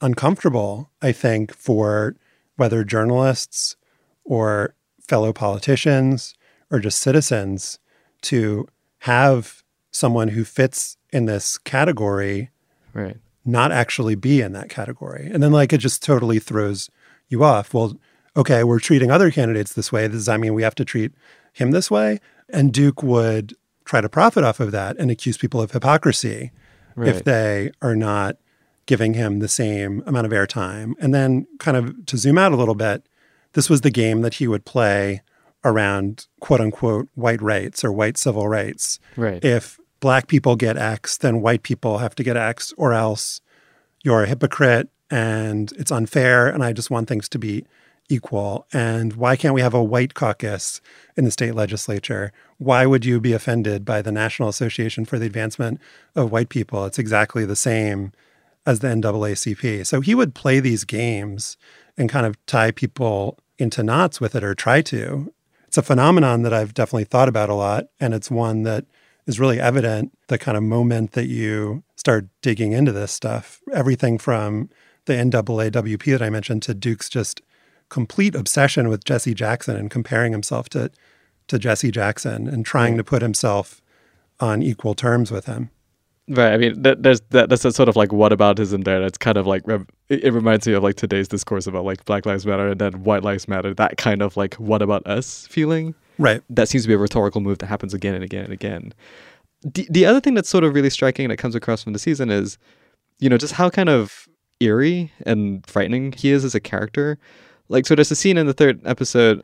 uncomfortable, 0.01 0.91
I 1.03 1.13
think, 1.13 1.55
for 1.55 2.17
whether 2.57 2.85
journalists 2.85 3.77
or 4.25 4.75
fellow 5.01 5.33
politicians 5.33 6.35
or 6.71 6.79
just 6.79 6.99
citizens 7.01 7.79
to 8.23 8.67
have 9.01 9.63
someone 9.91 10.29
who 10.29 10.45
fits 10.45 10.97
in 11.13 11.27
this 11.27 11.59
category 11.59 12.51
Right. 12.93 13.17
not 13.45 13.71
actually 13.73 14.15
be 14.15 14.41
in 14.41 14.53
that 14.53 14.69
category. 14.69 15.31
And 15.33 15.43
then 15.43 15.53
like 15.53 15.73
it 15.73 15.79
just 15.79 16.03
totally 16.03 16.39
throws 16.39 16.91
you 17.29 17.45
off. 17.45 17.73
Well, 17.73 17.97
okay, 18.37 18.65
we're 18.65 18.81
treating 18.81 19.11
other 19.11 19.31
candidates 19.31 19.73
this 19.73 19.93
way. 19.93 20.09
Does 20.09 20.27
that 20.27 20.41
mean 20.41 20.55
we 20.55 20.63
have 20.63 20.75
to 20.77 20.85
treat 20.85 21.13
him 21.53 21.71
this 21.71 21.91
way? 21.91 22.19
And 22.49 22.73
Duke 22.73 23.03
would 23.03 23.55
try 23.89 24.01
to 24.03 24.09
profit 24.09 24.45
off 24.45 24.61
of 24.61 24.71
that 24.73 24.97
and 24.99 25.11
accuse 25.11 25.37
people 25.39 25.61
of 25.63 25.71
hypocrisy 25.73 26.51
if 27.09 27.25
they 27.25 27.71
are 27.81 27.97
not 27.97 28.37
giving 28.87 29.15
him 29.15 29.39
the 29.39 29.49
same 29.49 30.03
amount 30.07 30.27
of 30.27 30.33
airtime. 30.33 30.93
And 31.01 31.15
then 31.15 31.47
kind 31.59 31.77
of 31.77 32.07
to 32.07 32.17
zoom 32.17 32.37
out 32.39 32.53
a 32.53 32.57
little 32.57 32.75
bit, 32.75 33.07
this 33.55 33.71
was 33.71 33.81
the 33.81 33.91
game 33.91 34.21
that 34.23 34.35
he 34.35 34.47
would 34.47 34.65
play 34.65 35.23
around 35.65 36.27
quote 36.41 36.61
unquote 36.61 37.09
white 37.15 37.41
rights 37.43 37.83
or 37.85 37.91
white 37.93 38.17
civil 38.19 38.47
rights 38.49 38.99
Right. 39.17 39.43
if 39.45 39.79
black 40.01 40.27
people 40.29 40.55
get 40.57 40.77
X, 40.77 41.17
then 41.17 41.41
white 41.41 41.63
people 41.63 41.99
have 41.99 42.15
to 42.17 42.23
get 42.23 42.37
X, 42.37 42.73
or 42.77 42.93
else 42.93 43.41
you're 44.05 44.23
a 44.25 44.29
hypocrite 44.29 44.89
and 45.11 45.73
it's 45.73 45.91
unfair. 45.91 46.49
And 46.49 46.63
I 46.63 46.73
just 46.73 46.91
want 46.91 47.09
things 47.09 47.29
to 47.31 47.39
be 47.39 47.65
equal. 48.09 48.67
And 48.73 49.15
why 49.15 49.37
can't 49.37 49.55
we 49.55 49.61
have 49.61 49.75
a 49.75 49.83
white 49.83 50.15
caucus 50.15 50.81
in 51.17 51.25
the 51.25 51.31
state 51.31 51.55
legislature? 51.55 52.33
Why 52.59 52.87
would 52.87 53.05
you 53.05 53.21
be 53.21 53.33
offended 53.33 53.85
by 53.85 54.03
the 54.03 54.13
National 54.13 54.49
Association 54.49 55.05
for 55.05 55.19
the 55.19 55.27
Advancement 55.27 55.81
of 56.15 56.33
White 56.33 56.49
People? 56.49 56.85
It's 56.87 56.99
exactly 56.99 57.45
the 57.45 57.57
same 57.57 58.13
as 58.67 58.81
the 58.81 58.89
NAACP. 58.89 59.87
So 59.87 60.01
he 60.01 60.15
would 60.15 60.35
play 60.35 60.61
these 60.61 60.85
games 60.85 61.57
and 61.97 62.09
kind 62.09 62.27
of 62.27 62.45
tie 62.47 62.71
people 62.71 63.39
into 63.59 63.83
knots 63.83 64.21
with 64.21 64.35
it 64.35 64.45
or 64.45 64.55
try 64.55 64.83
to. 64.83 65.33
It's 65.67 65.79
a 65.79 65.83
phenomenon 65.83 66.43
that 66.43 66.55
I've 66.55 66.75
definitely 66.75 67.05
thought 67.05 67.29
about 67.29 67.51
a 67.51 67.55
lot. 67.55 67.89
And 68.01 68.15
it's 68.15 68.31
one 68.31 68.63
that 68.63 68.85
is 69.27 69.41
really 69.41 69.61
evident 69.61 70.17
the 70.29 70.39
kind 70.39 70.57
of 70.57 70.63
moment 70.63 71.13
that 71.13 71.27
you 71.27 71.83
start 71.97 72.27
digging 72.41 72.73
into 72.73 72.93
this 72.93 73.13
stuff. 73.13 73.61
Everything 73.73 74.19
from 74.19 74.71
the 75.05 75.15
NAAWP 75.15 76.05
that 76.13 76.23
I 76.23 76.31
mentioned 76.31 76.63
to 76.63 76.75
Duke's 76.75 77.09
just 77.09 77.43
complete 77.89 78.35
obsession 78.35 78.89
with 78.89 79.05
Jesse 79.05 79.35
Jackson 79.35 79.77
and 79.77 79.91
comparing 79.91 80.33
himself 80.33 80.69
to 80.71 80.91
to 81.49 81.59
Jesse 81.59 81.91
Jackson 81.91 82.47
and 82.47 82.65
trying 82.65 82.97
to 82.99 83.05
put 83.05 83.23
himself 83.23 83.81
on 84.39 84.63
equal 84.63 84.95
terms 84.95 85.31
with 85.31 85.47
him. 85.47 85.71
Right. 86.29 86.53
I 86.53 86.59
mean, 86.59 86.83
that, 86.83 87.03
there's 87.03 87.23
that, 87.31 87.49
that's 87.49 87.65
a 87.65 87.73
sort 87.73 87.89
of 87.89 87.97
like 87.97 88.11
whataboutism 88.11 88.85
there. 88.85 89.01
That's 89.01 89.17
kind 89.17 89.39
of 89.39 89.47
like 89.47 89.63
it, 89.67 90.25
it 90.25 90.33
reminds 90.33 90.67
me 90.67 90.75
of 90.75 90.83
like 90.83 90.97
today's 90.97 91.27
discourse 91.27 91.67
about 91.67 91.85
like 91.85 92.05
Black 92.05 92.27
Lives 92.27 92.45
Matter 92.45 92.69
and 92.69 92.79
then 92.79 93.03
White 93.03 93.23
Lives 93.23 93.49
Matter. 93.49 93.73
That 93.73 93.97
kind 93.97 94.21
of 94.21 94.37
like 94.37 94.55
what 94.55 94.83
about 94.83 95.07
us 95.07 95.47
feeling. 95.47 95.95
Right. 96.19 96.43
That 96.51 96.69
seems 96.69 96.85
to 96.85 96.89
be 96.89 96.95
a 96.95 96.99
rhetorical 96.99 97.41
move 97.41 97.59
that 97.59 97.67
happens 97.67 97.95
again 97.95 98.15
and 98.15 98.23
again 98.23 98.45
and 98.45 98.53
again. 98.53 98.93
The 99.63 99.89
the 99.91 100.05
other 100.05 100.21
thing 100.21 100.35
that's 100.35 100.51
sort 100.51 100.65
of 100.65 100.75
really 100.75 100.91
striking 100.91 101.29
that 101.29 101.39
comes 101.39 101.55
across 101.55 101.83
from 101.83 101.95
the 101.95 101.99
season 101.99 102.31
is, 102.31 102.59
you 103.21 103.31
know, 103.31 103.39
just 103.39 103.55
how 103.55 103.71
kind 103.71 103.89
of 103.89 104.29
eerie 104.61 105.11
and 105.25 105.67
frightening 105.67 106.13
he 106.13 106.31
is 106.31 106.45
as 106.45 106.55
a 106.55 106.61
character. 106.61 107.19
Like, 107.69 107.87
so 107.87 107.95
there's 107.95 108.11
a 108.11 108.17
scene 108.17 108.39
in 108.39 108.47
the 108.47 108.55
third 108.55 108.81
episode 108.87 109.43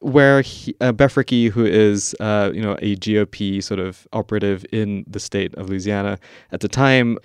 where 0.00 0.42
he, 0.42 0.74
uh, 0.80 0.92
who 0.92 1.64
is 1.64 2.14
uh, 2.20 2.50
you 2.52 2.60
know 2.60 2.76
a 2.80 2.96
GOP 2.96 3.62
sort 3.62 3.80
of 3.80 4.06
operative 4.12 4.66
in 4.70 5.04
the 5.06 5.20
state 5.20 5.54
of 5.54 5.70
Louisiana 5.70 6.18
at 6.52 6.60
the 6.60 6.68
time, 6.68 7.18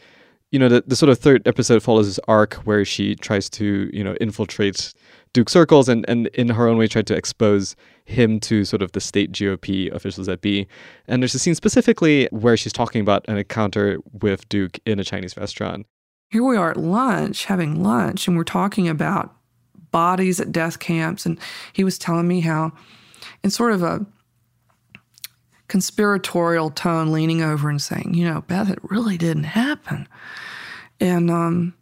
you 0.52 0.60
know 0.60 0.70
the, 0.70 0.84
the 0.88 0.96
sort 0.96 1.10
of 1.10 1.20
third 1.20 1.48
episode 1.48 1.84
follows 1.84 2.08
this 2.08 2.20
arc 2.28 2.56
where 2.66 2.86
she 2.86 3.16
tries 3.16 3.50
to 3.52 3.90
you 3.94 4.04
know 4.04 4.16
infiltrate 4.22 4.94
Duke 5.34 5.50
circles 5.50 5.90
and 5.90 6.06
and 6.08 6.28
in 6.28 6.50
her 6.50 6.68
own 6.68 6.78
way 6.78 6.88
try 6.88 7.02
to 7.02 7.16
expose 7.16 7.76
him 8.06 8.40
to 8.40 8.66
sort 8.66 8.82
of 8.82 8.94
the 8.94 9.02
state 9.02 9.32
GOP 9.32 9.94
officials 9.94 10.28
at 10.30 10.42
B. 10.42 10.68
And 11.08 11.22
there's 11.22 11.36
a 11.36 11.40
scene 11.40 11.56
specifically 11.56 12.28
where 12.32 12.58
she's 12.58 12.74
talking 12.74 13.02
about 13.02 13.26
an 13.28 13.38
encounter 13.38 14.00
with 14.12 14.48
Duke 14.50 14.80
in 14.86 15.00
a 15.00 15.04
Chinese 15.04 15.38
restaurant. 15.38 15.86
Here 16.32 16.44
we 16.44 16.58
are 16.58 16.72
at 16.72 16.78
lunch, 16.78 17.46
having 17.46 17.84
lunch, 17.84 18.28
and 18.28 18.38
we're 18.38 18.44
talking 18.44 18.88
about 18.88 19.36
bodies 19.92 20.40
at 20.40 20.52
death 20.52 20.80
camps. 20.80 21.26
And 21.26 21.40
he 21.74 21.84
was 21.84 21.98
telling 21.98 22.28
me 22.28 22.42
how, 22.42 22.72
in 23.44 23.50
sort 23.50 23.74
of 23.74 23.84
a 23.84 24.06
conspiratorial 25.68 26.72
tone, 26.72 27.12
leaning 27.12 27.42
over 27.42 27.70
and 27.70 27.82
saying, 27.82 28.14
You 28.14 28.26
know, 28.26 28.42
Beth, 28.42 28.70
it 28.70 28.80
really 28.84 29.18
didn't 29.18 29.44
happen. 29.46 30.08
And, 31.00 31.32
um, 31.32 31.74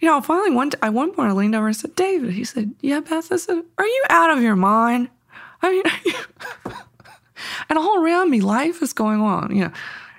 you 0.00 0.08
know, 0.08 0.20
finally, 0.20 0.50
one 0.50 0.70
t- 0.70 0.78
at 0.82 0.92
one 0.92 1.12
point, 1.12 1.30
I 1.30 1.32
leaned 1.32 1.54
over 1.54 1.66
and 1.66 1.76
said, 1.76 1.96
David, 1.96 2.32
he 2.32 2.44
said, 2.44 2.74
Yeah, 2.80 3.00
Beth, 3.00 3.32
I 3.32 3.36
said, 3.36 3.62
Are 3.78 3.86
you 3.86 4.04
out 4.10 4.36
of 4.36 4.42
your 4.42 4.56
mind? 4.56 5.08
I 5.62 5.70
mean, 5.70 5.82
and 7.68 7.78
all 7.78 8.02
around 8.02 8.30
me, 8.30 8.40
life 8.40 8.82
is 8.82 8.92
going 8.92 9.20
on. 9.20 9.54
You 9.54 9.64
know, 9.64 9.72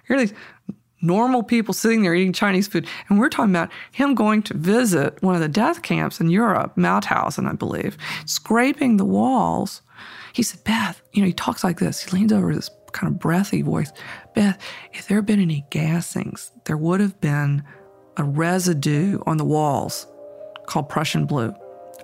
here 0.07 0.17
these 0.17 0.33
normal 1.01 1.43
people 1.43 1.73
sitting 1.73 2.01
there 2.01 2.13
eating 2.13 2.33
Chinese 2.33 2.67
food. 2.67 2.88
And 3.07 3.19
we're 3.19 3.29
talking 3.29 3.55
about 3.55 3.71
him 3.91 4.15
going 4.15 4.43
to 4.43 4.53
visit 4.57 5.21
one 5.21 5.35
of 5.35 5.41
the 5.41 5.47
death 5.47 5.81
camps 5.81 6.19
in 6.19 6.29
Europe, 6.29 6.75
Mauthausen, 6.75 7.49
I 7.49 7.53
believe, 7.53 7.97
scraping 8.25 8.97
the 8.97 9.05
walls. 9.05 9.81
He 10.33 10.43
said, 10.43 10.63
Beth, 10.63 11.01
you 11.13 11.21
know, 11.21 11.27
he 11.27 11.33
talks 11.33 11.63
like 11.63 11.79
this. 11.79 12.03
He 12.03 12.12
leans 12.12 12.33
over 12.33 12.53
this 12.53 12.69
kind 12.91 13.12
of 13.12 13.19
breathy 13.19 13.62
voice. 13.62 13.91
Beth, 14.35 14.59
if 14.93 15.07
there 15.07 15.17
had 15.17 15.25
been 15.25 15.39
any 15.39 15.65
gassings, 15.71 16.51
there 16.65 16.77
would 16.77 16.99
have 16.99 17.19
been 17.21 17.63
a 18.17 18.23
residue 18.23 19.19
on 19.25 19.38
the 19.38 19.45
walls 19.45 20.07
called 20.65 20.89
Prussian 20.89 21.25
blue. 21.25 21.53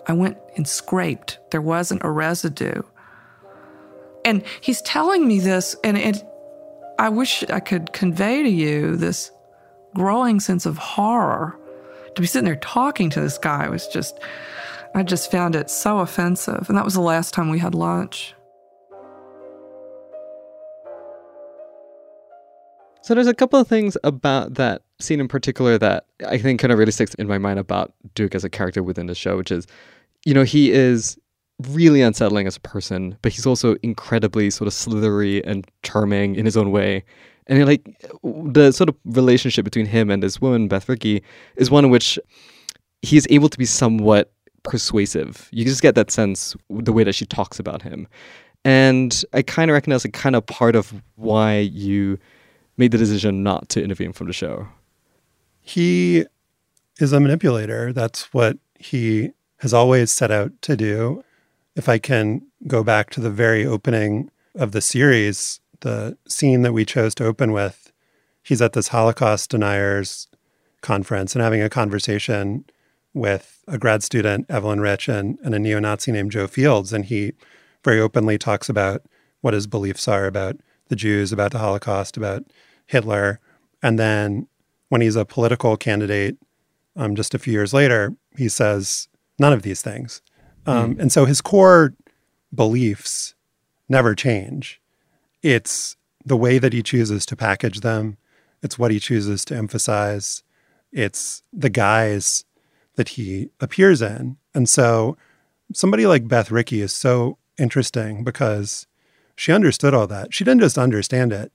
I 0.07 0.13
went 0.13 0.37
and 0.55 0.67
scraped. 0.67 1.39
There 1.51 1.61
wasn't 1.61 2.03
a 2.03 2.09
residue. 2.09 2.81
And 4.23 4.43
he's 4.61 4.81
telling 4.81 5.27
me 5.27 5.39
this, 5.39 5.75
and 5.83 5.97
it, 5.97 6.23
I 6.97 7.09
wish 7.09 7.43
I 7.49 7.59
could 7.59 7.91
convey 7.91 8.43
to 8.43 8.49
you 8.49 8.95
this 8.95 9.31
growing 9.93 10.39
sense 10.39 10.65
of 10.65 10.77
horror. 10.77 11.59
To 12.15 12.21
be 12.21 12.27
sitting 12.27 12.45
there 12.45 12.55
talking 12.55 13.09
to 13.09 13.19
this 13.19 13.37
guy 13.37 13.67
was 13.67 13.87
just, 13.87 14.17
I 14.93 15.03
just 15.03 15.29
found 15.29 15.55
it 15.55 15.69
so 15.69 15.99
offensive. 15.99 16.69
And 16.69 16.77
that 16.77 16.85
was 16.85 16.93
the 16.93 17.01
last 17.01 17.33
time 17.33 17.49
we 17.49 17.59
had 17.59 17.75
lunch. 17.75 18.33
So 23.01 23.13
there's 23.13 23.27
a 23.27 23.33
couple 23.33 23.59
of 23.59 23.67
things 23.67 23.97
about 24.03 24.55
that 24.55 24.81
scene 24.99 25.19
in 25.19 25.27
particular 25.27 25.77
that 25.77 26.05
I 26.25 26.37
think 26.37 26.61
kind 26.61 26.71
of 26.71 26.79
really 26.79 26.91
sticks 26.91 27.13
in 27.15 27.27
my 27.27 27.37
mind 27.37 27.59
about 27.59 27.93
Duke 28.15 28.33
as 28.33 28.43
a 28.43 28.49
character 28.49 28.81
within 28.81 29.05
the 29.05 29.15
show, 29.15 29.37
which 29.37 29.51
is, 29.51 29.67
you 30.25 30.33
know, 30.33 30.43
he 30.43 30.71
is 30.71 31.19
really 31.69 32.01
unsettling 32.01 32.47
as 32.47 32.57
a 32.57 32.61
person, 32.61 33.17
but 33.21 33.31
he's 33.31 33.45
also 33.45 33.75
incredibly 33.81 34.49
sort 34.49 34.67
of 34.67 34.73
slithery 34.73 35.43
and 35.45 35.65
charming 35.83 36.35
in 36.35 36.45
his 36.45 36.57
own 36.57 36.71
way. 36.71 37.03
And 37.47 37.65
like 37.65 37.83
the 38.23 38.71
sort 38.71 38.89
of 38.89 38.95
relationship 39.05 39.63
between 39.63 39.85
him 39.85 40.09
and 40.09 40.21
this 40.21 40.41
woman, 40.41 40.67
Beth 40.67 40.89
Rickey, 40.89 41.23
is 41.55 41.69
one 41.69 41.85
in 41.85 41.91
which 41.91 42.19
he 43.01 43.17
is 43.17 43.27
able 43.29 43.49
to 43.49 43.57
be 43.57 43.65
somewhat 43.65 44.31
persuasive. 44.63 45.47
You 45.51 45.63
just 45.63 45.81
get 45.81 45.95
that 45.95 46.11
sense 46.11 46.55
the 46.69 46.91
way 46.91 47.03
that 47.03 47.13
she 47.13 47.25
talks 47.25 47.59
about 47.59 47.81
him. 47.81 48.07
And 48.63 49.23
I 49.31 49.43
kind 49.43 49.69
of 49.69 49.75
recognize 49.75 50.03
a 50.05 50.09
kind 50.09 50.35
of 50.35 50.45
part 50.47 50.75
of 50.75 50.93
why 51.15 51.59
you 51.59 52.17
made 52.77 52.91
the 52.91 52.97
decision 52.97 53.43
not 53.43 53.69
to 53.69 53.83
interview 53.83 54.07
him 54.07 54.13
from 54.13 54.27
the 54.27 54.33
show. 54.33 54.67
He 55.61 56.25
is 56.99 57.13
a 57.13 57.19
manipulator. 57.19 57.93
That's 57.93 58.33
what 58.33 58.57
he 58.79 59.29
has 59.57 59.73
always 59.73 60.11
set 60.11 60.31
out 60.31 60.51
to 60.63 60.75
do. 60.75 61.23
If 61.75 61.89
I 61.89 61.97
can 61.97 62.41
go 62.67 62.83
back 62.83 63.09
to 63.11 63.21
the 63.21 63.29
very 63.29 63.65
opening 63.65 64.31
of 64.55 64.71
the 64.71 64.81
series, 64.81 65.59
the 65.81 66.17
scene 66.27 66.61
that 66.61 66.73
we 66.73 66.85
chose 66.85 67.13
to 67.15 67.25
open 67.25 67.51
with, 67.51 67.91
he's 68.43 68.61
at 68.61 68.73
this 68.73 68.89
Holocaust 68.89 69.49
deniers 69.49 70.27
conference 70.81 71.35
and 71.35 71.43
having 71.43 71.61
a 71.61 71.69
conversation 71.69 72.65
with 73.13 73.63
a 73.67 73.77
grad 73.77 74.03
student, 74.03 74.45
Evelyn 74.49 74.81
Rich, 74.81 75.07
and, 75.07 75.39
and 75.43 75.55
a 75.55 75.59
neo 75.59 75.79
Nazi 75.79 76.11
named 76.11 76.31
Joe 76.31 76.47
Fields. 76.47 76.93
And 76.93 77.05
he 77.05 77.33
very 77.83 77.99
openly 77.99 78.37
talks 78.37 78.69
about 78.69 79.01
what 79.41 79.53
his 79.53 79.67
beliefs 79.67 80.07
are 80.07 80.25
about 80.25 80.57
the 80.89 80.95
Jews, 80.95 81.31
about 81.31 81.51
the 81.51 81.59
Holocaust, 81.59 82.17
about 82.17 82.43
Hitler. 82.85 83.39
And 83.81 83.97
then 83.97 84.47
when 84.89 85.01
he's 85.01 85.15
a 85.15 85.25
political 85.25 85.77
candidate, 85.77 86.37
um, 86.95 87.15
just 87.15 87.33
a 87.33 87.39
few 87.39 87.53
years 87.53 87.73
later, 87.73 88.15
he 88.37 88.47
says 88.47 89.07
none 89.39 89.53
of 89.53 89.63
these 89.63 89.81
things. 89.81 90.21
Um, 90.65 90.95
mm. 90.95 90.99
And 90.99 91.11
so 91.11 91.25
his 91.25 91.41
core 91.41 91.93
beliefs 92.53 93.35
never 93.89 94.15
change. 94.15 94.81
It's 95.41 95.95
the 96.25 96.37
way 96.37 96.57
that 96.57 96.73
he 96.73 96.81
chooses 96.81 97.25
to 97.27 97.35
package 97.35 97.81
them, 97.81 98.17
it's 98.63 98.79
what 98.79 98.91
he 98.91 98.99
chooses 98.99 99.45
to 99.45 99.55
emphasize, 99.55 100.41
it's 100.91 101.43
the 101.53 101.69
guise 101.69 102.45
that 102.95 103.09
he 103.09 103.49
appears 103.59 104.01
in. 104.01 104.37
And 104.55 104.67
so 104.67 105.17
somebody 105.73 106.07
like 106.07 106.27
Beth 106.27 106.49
Rickey 106.49 106.81
is 106.81 106.93
so 106.93 107.37
interesting 107.59 108.23
because 108.23 108.87
she 109.35 109.51
understood 109.51 109.93
all 109.93 110.07
that. 110.07 110.33
She 110.33 110.43
didn't 110.43 110.61
just 110.61 110.77
understand 110.77 111.33
it. 111.33 111.51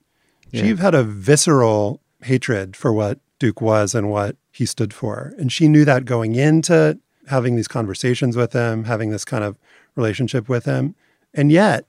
Yeah. 0.51 0.61
She 0.61 0.75
had 0.75 0.95
a 0.95 1.03
visceral 1.03 2.01
hatred 2.21 2.75
for 2.75 2.93
what 2.93 3.19
Duke 3.39 3.61
was 3.61 3.95
and 3.95 4.09
what 4.09 4.35
he 4.51 4.65
stood 4.65 4.93
for. 4.93 5.33
And 5.37 5.51
she 5.51 5.67
knew 5.67 5.83
that 5.85 6.05
going 6.05 6.35
into 6.35 6.99
having 7.31 7.55
these 7.55 7.67
conversations 7.67 8.37
with 8.37 8.53
him, 8.53 8.83
having 8.83 9.09
this 9.09 9.25
kind 9.25 9.43
of 9.43 9.57
relationship 9.95 10.47
with 10.47 10.65
him. 10.65 10.95
And 11.33 11.51
yet 11.51 11.85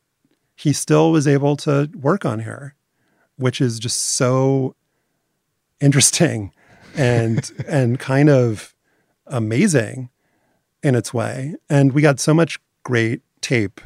he 0.56 0.72
still 0.72 1.12
was 1.12 1.28
able 1.28 1.56
to 1.58 1.90
work 1.94 2.24
on 2.24 2.40
her, 2.40 2.74
which 3.36 3.60
is 3.60 3.78
just 3.78 4.00
so 4.00 4.74
interesting 5.80 6.52
and 6.96 7.52
and 7.68 7.98
kind 7.98 8.30
of 8.30 8.74
amazing 9.26 10.08
in 10.82 10.94
its 10.94 11.12
way. 11.12 11.54
And 11.68 11.92
we 11.92 12.02
got 12.02 12.20
so 12.20 12.32
much 12.32 12.58
great 12.82 13.22
tape 13.40 13.80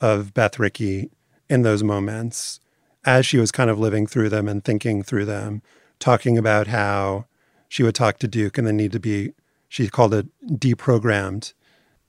of 0.00 0.34
Beth 0.34 0.58
Rickey 0.58 1.10
in 1.48 1.62
those 1.62 1.82
moments 1.82 2.60
as 3.04 3.26
she 3.26 3.38
was 3.38 3.52
kind 3.52 3.70
of 3.70 3.78
living 3.78 4.06
through 4.06 4.28
them 4.30 4.48
and 4.48 4.64
thinking 4.64 5.02
through 5.02 5.26
them, 5.26 5.62
talking 5.98 6.38
about 6.38 6.68
how 6.68 7.26
she 7.68 7.82
would 7.82 7.94
talk 7.94 8.18
to 8.18 8.28
Duke 8.28 8.56
and 8.56 8.66
then 8.66 8.76
need 8.76 8.92
to 8.92 9.00
be, 9.00 9.32
she 9.74 9.88
called 9.88 10.14
it 10.14 10.28
deprogrammed. 10.44 11.52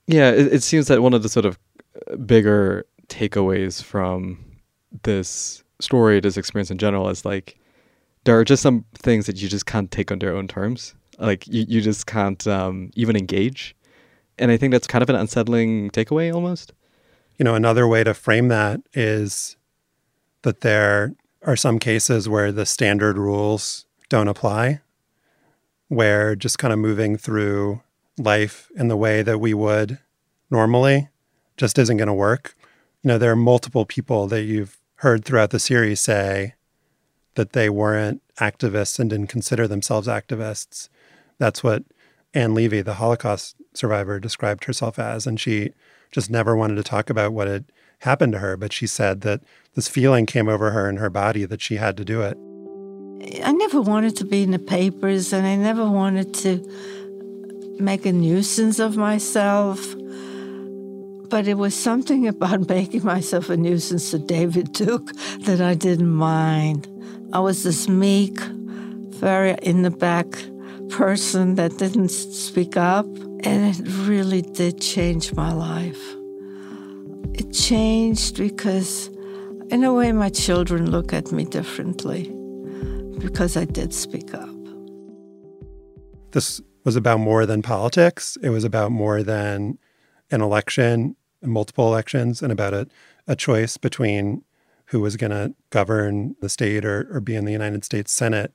Yeah, 0.06 0.30
it, 0.30 0.54
it 0.54 0.62
seems 0.62 0.86
that 0.88 1.02
one 1.02 1.16
of 1.16 1.24
the 1.24 1.30
sort 1.30 1.48
of 1.48 1.58
bigger 2.28 2.86
takeaways 3.08 3.82
from 3.82 4.38
this 5.02 5.64
story, 5.82 6.20
this 6.20 6.38
experience 6.38 6.70
in 6.70 6.78
general, 6.78 7.10
is 7.10 7.26
like 7.26 7.58
there 8.24 8.38
are 8.38 8.44
just 8.44 8.62
some 8.62 8.86
things 8.94 9.26
that 9.26 9.42
you 9.42 9.50
just 9.50 9.66
can't 9.66 9.90
take 9.90 10.12
on 10.12 10.20
their 10.20 10.36
own 10.36 10.48
terms. 10.48 10.94
Like 11.18 11.48
you, 11.48 11.66
you 11.68 11.82
just 11.82 12.06
can't 12.06 12.46
um, 12.46 12.92
even 12.94 13.16
engage. 13.16 13.76
And 14.38 14.52
I 14.52 14.58
think 14.58 14.72
that's 14.72 14.86
kind 14.86 15.02
of 15.02 15.10
an 15.10 15.16
unsettling 15.16 15.90
takeaway 15.90 16.32
almost. 16.32 16.72
You 17.40 17.46
know, 17.46 17.56
another 17.56 17.88
way 17.88 18.04
to 18.04 18.14
frame 18.14 18.48
that 18.50 18.82
is 18.94 19.58
that 20.44 20.62
there 20.62 21.16
are 21.42 21.56
some 21.56 21.80
cases 21.80 22.30
where 22.30 22.52
the 22.52 22.68
standard 22.68 23.18
rules 23.18 23.88
don't 24.10 24.28
apply, 24.28 24.82
where 25.88 26.36
just 26.36 26.60
kind 26.60 26.74
of 26.74 26.80
moving 26.80 27.18
through 27.18 27.82
life 28.18 28.70
in 28.76 28.88
the 28.88 28.98
way 28.98 29.22
that 29.22 29.40
we 29.40 29.54
would 29.54 30.00
normally 30.50 31.10
just 31.58 31.78
isn't 31.78 31.98
going 31.98 32.08
to 32.08 32.14
work. 32.14 32.56
You 33.04 33.10
know, 33.10 33.18
there 33.18 33.32
are 33.32 33.36
multiple 33.36 33.86
people 33.86 34.28
that 34.28 34.44
you've 34.44 34.78
heard 34.98 35.26
throughout 35.26 35.52
the 35.52 35.60
series 35.60 36.00
say, 36.00 36.56
that 37.36 37.54
they 37.54 37.70
weren't 37.70 38.22
activists 38.40 39.00
and 39.00 39.10
didn't 39.10 39.28
consider 39.28 39.68
themselves 39.68 40.08
activists. 40.08 40.90
That's 41.38 41.64
what 41.64 41.84
Anne 42.34 42.54
Levy, 42.54 42.82
the 42.82 42.96
Holocaust 42.96 43.56
survivor, 43.74 44.20
described 44.20 44.66
herself 44.66 44.98
as. 44.98 45.28
And 45.28 45.40
she 45.40 45.72
just 46.12 46.30
never 46.30 46.56
wanted 46.56 46.76
to 46.76 46.84
talk 46.84 47.10
about 47.10 47.34
what 47.34 47.48
had 47.48 47.66
happened 48.00 48.34
to 48.34 48.40
her. 48.40 48.58
But 48.58 48.74
she 48.74 48.88
said 48.88 49.22
that 49.22 49.42
this 49.76 49.88
feeling 49.88 50.26
came 50.26 50.48
over 50.48 50.72
her 50.72 50.90
in 50.90 50.98
her 50.98 51.10
body 51.10 51.46
that 51.46 51.62
she 51.62 51.76
had 51.76 51.96
to 51.98 52.06
do 52.06 52.22
it. 52.22 52.38
I 53.44 53.52
never 53.54 53.82
wanted 53.82 54.16
to 54.18 54.26
be 54.26 54.44
in 54.44 54.52
the 54.52 54.60
papers 54.60 55.34
and 55.34 55.48
I 55.48 55.56
never 55.56 55.90
wanted 55.90 56.34
to 56.36 56.64
make 57.80 58.06
a 58.06 58.14
nuisance 58.14 58.78
of 58.80 58.98
myself. 58.98 59.96
But 61.30 61.48
it 61.48 61.56
was 61.56 61.74
something 61.74 62.28
about 62.34 62.70
making 62.70 63.04
myself 63.04 63.50
a 63.50 63.58
nuisance 63.58 64.12
to 64.12 64.20
David 64.20 64.74
Duke 64.74 65.12
that 65.42 65.60
I 65.60 65.74
didn't 65.74 66.14
mind. 66.14 66.88
I 67.34 67.40
was 67.40 67.64
this 67.64 67.88
meek, 67.88 68.40
very 68.40 69.56
in 69.64 69.82
the 69.82 69.92
back 69.92 70.28
person 70.90 71.56
that 71.56 71.78
didn't 71.78 72.10
speak 72.10 72.78
up, 72.78 73.08
and 73.44 73.76
it 73.76 73.82
really 74.08 74.44
did 74.44 74.80
change 74.80 75.34
my 75.34 75.52
life. 75.52 76.16
It 77.34 77.52
changed 77.52 78.38
because, 78.38 79.10
in 79.70 79.84
a 79.84 79.94
way, 79.94 80.12
my 80.12 80.30
children 80.30 80.92
look 80.92 81.12
at 81.12 81.32
me 81.32 81.44
differently 81.44 82.35
because 83.26 83.58
I 83.58 83.66
did 83.66 83.94
speak 83.94 84.34
up. 84.36 84.50
This 86.32 86.62
was 86.84 86.96
about 86.96 87.20
more 87.20 87.46
than 87.48 87.64
politics. 87.64 88.38
It 88.44 88.50
was 88.50 88.64
about 88.64 88.92
more 88.92 89.24
than 89.24 89.80
an 90.30 90.42
election, 90.42 91.16
multiple 91.42 91.88
elections, 91.88 92.44
and 92.44 92.52
about 92.52 92.74
a, 92.76 92.88
a 93.28 93.36
choice 93.36 93.78
between 93.78 94.44
who 94.86 95.02
was 95.02 95.18
going 95.18 95.32
to 95.32 95.56
govern 95.72 96.36
the 96.40 96.50
state 96.50 96.86
or, 96.86 97.08
or 97.12 97.20
be 97.20 97.36
in 97.36 97.46
the 97.46 97.52
United 97.52 97.84
States 97.84 98.12
Senate. 98.12 98.54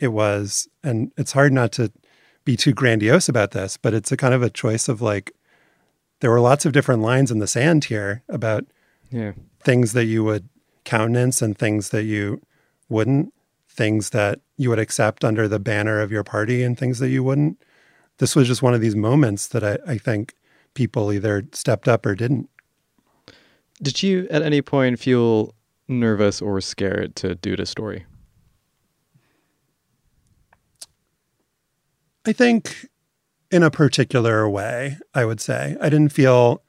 It 0.00 0.08
was, 0.08 0.68
and 0.82 1.12
it's 1.16 1.32
hard 1.32 1.52
not 1.52 1.70
to 1.72 1.92
be 2.44 2.56
too 2.56 2.72
grandiose 2.72 3.28
about 3.28 3.52
this, 3.52 3.76
but 3.76 3.94
it's 3.94 4.10
a 4.10 4.16
kind 4.16 4.34
of 4.34 4.42
a 4.42 4.50
choice 4.50 4.88
of 4.88 5.00
like, 5.00 5.32
there 6.18 6.30
were 6.30 6.40
lots 6.40 6.66
of 6.66 6.72
different 6.72 7.02
lines 7.02 7.30
in 7.30 7.38
the 7.38 7.46
sand 7.46 7.84
here 7.84 8.24
about 8.28 8.64
yeah. 9.10 9.32
things 9.62 9.92
that 9.92 10.06
you 10.06 10.24
would 10.24 10.48
countenance 10.84 11.40
and 11.40 11.56
things 11.56 11.90
that 11.90 12.02
you 12.02 12.40
wouldn't, 12.88 13.32
things 13.70 14.10
that 14.10 14.40
you 14.56 14.68
would 14.68 14.78
accept 14.78 15.24
under 15.24 15.48
the 15.48 15.58
banner 15.58 16.00
of 16.00 16.10
your 16.10 16.24
party 16.24 16.62
and 16.62 16.78
things 16.78 16.98
that 16.98 17.08
you 17.08 17.22
wouldn't. 17.22 17.62
This 18.18 18.36
was 18.36 18.48
just 18.48 18.62
one 18.62 18.74
of 18.74 18.80
these 18.80 18.96
moments 18.96 19.48
that 19.48 19.64
I, 19.64 19.78
I 19.86 19.96
think 19.96 20.34
people 20.74 21.12
either 21.12 21.44
stepped 21.52 21.88
up 21.88 22.04
or 22.04 22.14
didn't. 22.14 22.50
Did 23.80 24.02
you 24.02 24.26
at 24.30 24.42
any 24.42 24.60
point 24.60 24.98
feel 24.98 25.54
nervous 25.88 26.42
or 26.42 26.60
scared 26.60 27.16
to 27.16 27.34
do 27.36 27.56
the 27.56 27.64
story? 27.64 28.04
I 32.26 32.32
think 32.32 32.86
in 33.50 33.62
a 33.62 33.70
particular 33.70 34.48
way, 34.48 34.98
I 35.14 35.24
would 35.24 35.40
say. 35.40 35.76
I 35.80 35.88
didn't 35.88 36.12
feel 36.12 36.62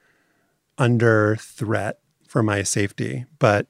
under 0.78 1.36
threat 1.36 2.00
for 2.26 2.42
my 2.42 2.64
safety, 2.64 3.26
but 3.38 3.68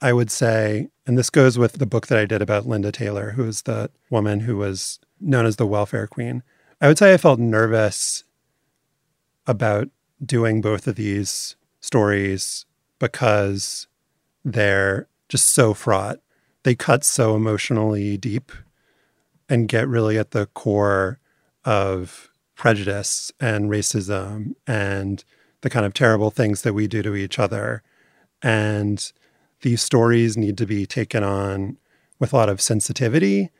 I 0.00 0.12
would 0.12 0.30
say, 0.30 0.88
and 1.06 1.16
this 1.16 1.30
goes 1.30 1.56
with 1.56 1.74
the 1.74 1.86
book 1.86 2.08
that 2.08 2.18
I 2.18 2.24
did 2.24 2.42
about 2.42 2.66
Linda 2.66 2.90
Taylor, 2.90 3.32
who 3.32 3.44
is 3.44 3.62
the 3.62 3.90
woman 4.10 4.40
who 4.40 4.56
was 4.56 4.98
known 5.20 5.46
as 5.46 5.56
the 5.56 5.66
welfare 5.66 6.06
queen. 6.06 6.42
I 6.80 6.88
would 6.88 6.98
say 6.98 7.14
I 7.14 7.16
felt 7.16 7.38
nervous 7.38 8.24
about 9.46 9.88
doing 10.24 10.60
both 10.60 10.86
of 10.86 10.96
these 10.96 11.56
stories 11.80 12.66
because 12.98 13.86
they're 14.44 15.08
just 15.28 15.50
so 15.50 15.74
fraught. 15.74 16.18
They 16.64 16.74
cut 16.74 17.04
so 17.04 17.36
emotionally 17.36 18.16
deep 18.16 18.50
and 19.48 19.68
get 19.68 19.86
really 19.86 20.18
at 20.18 20.32
the 20.32 20.46
core 20.46 21.20
of 21.64 22.30
prejudice 22.56 23.30
and 23.38 23.70
racism 23.70 24.54
and 24.66 25.22
the 25.60 25.70
kind 25.70 25.86
of 25.86 25.94
terrible 25.94 26.30
things 26.30 26.62
that 26.62 26.72
we 26.72 26.88
do 26.88 27.02
to 27.02 27.14
each 27.14 27.38
other. 27.38 27.82
And 28.42 29.12
these 29.62 29.82
stories 29.82 30.36
need 30.36 30.58
to 30.58 30.66
be 30.66 30.86
taken 30.86 31.22
on 31.22 31.76
with 32.18 32.32
a 32.32 32.36
lot 32.36 32.48
of 32.48 32.60
sensitivity. 32.60 33.50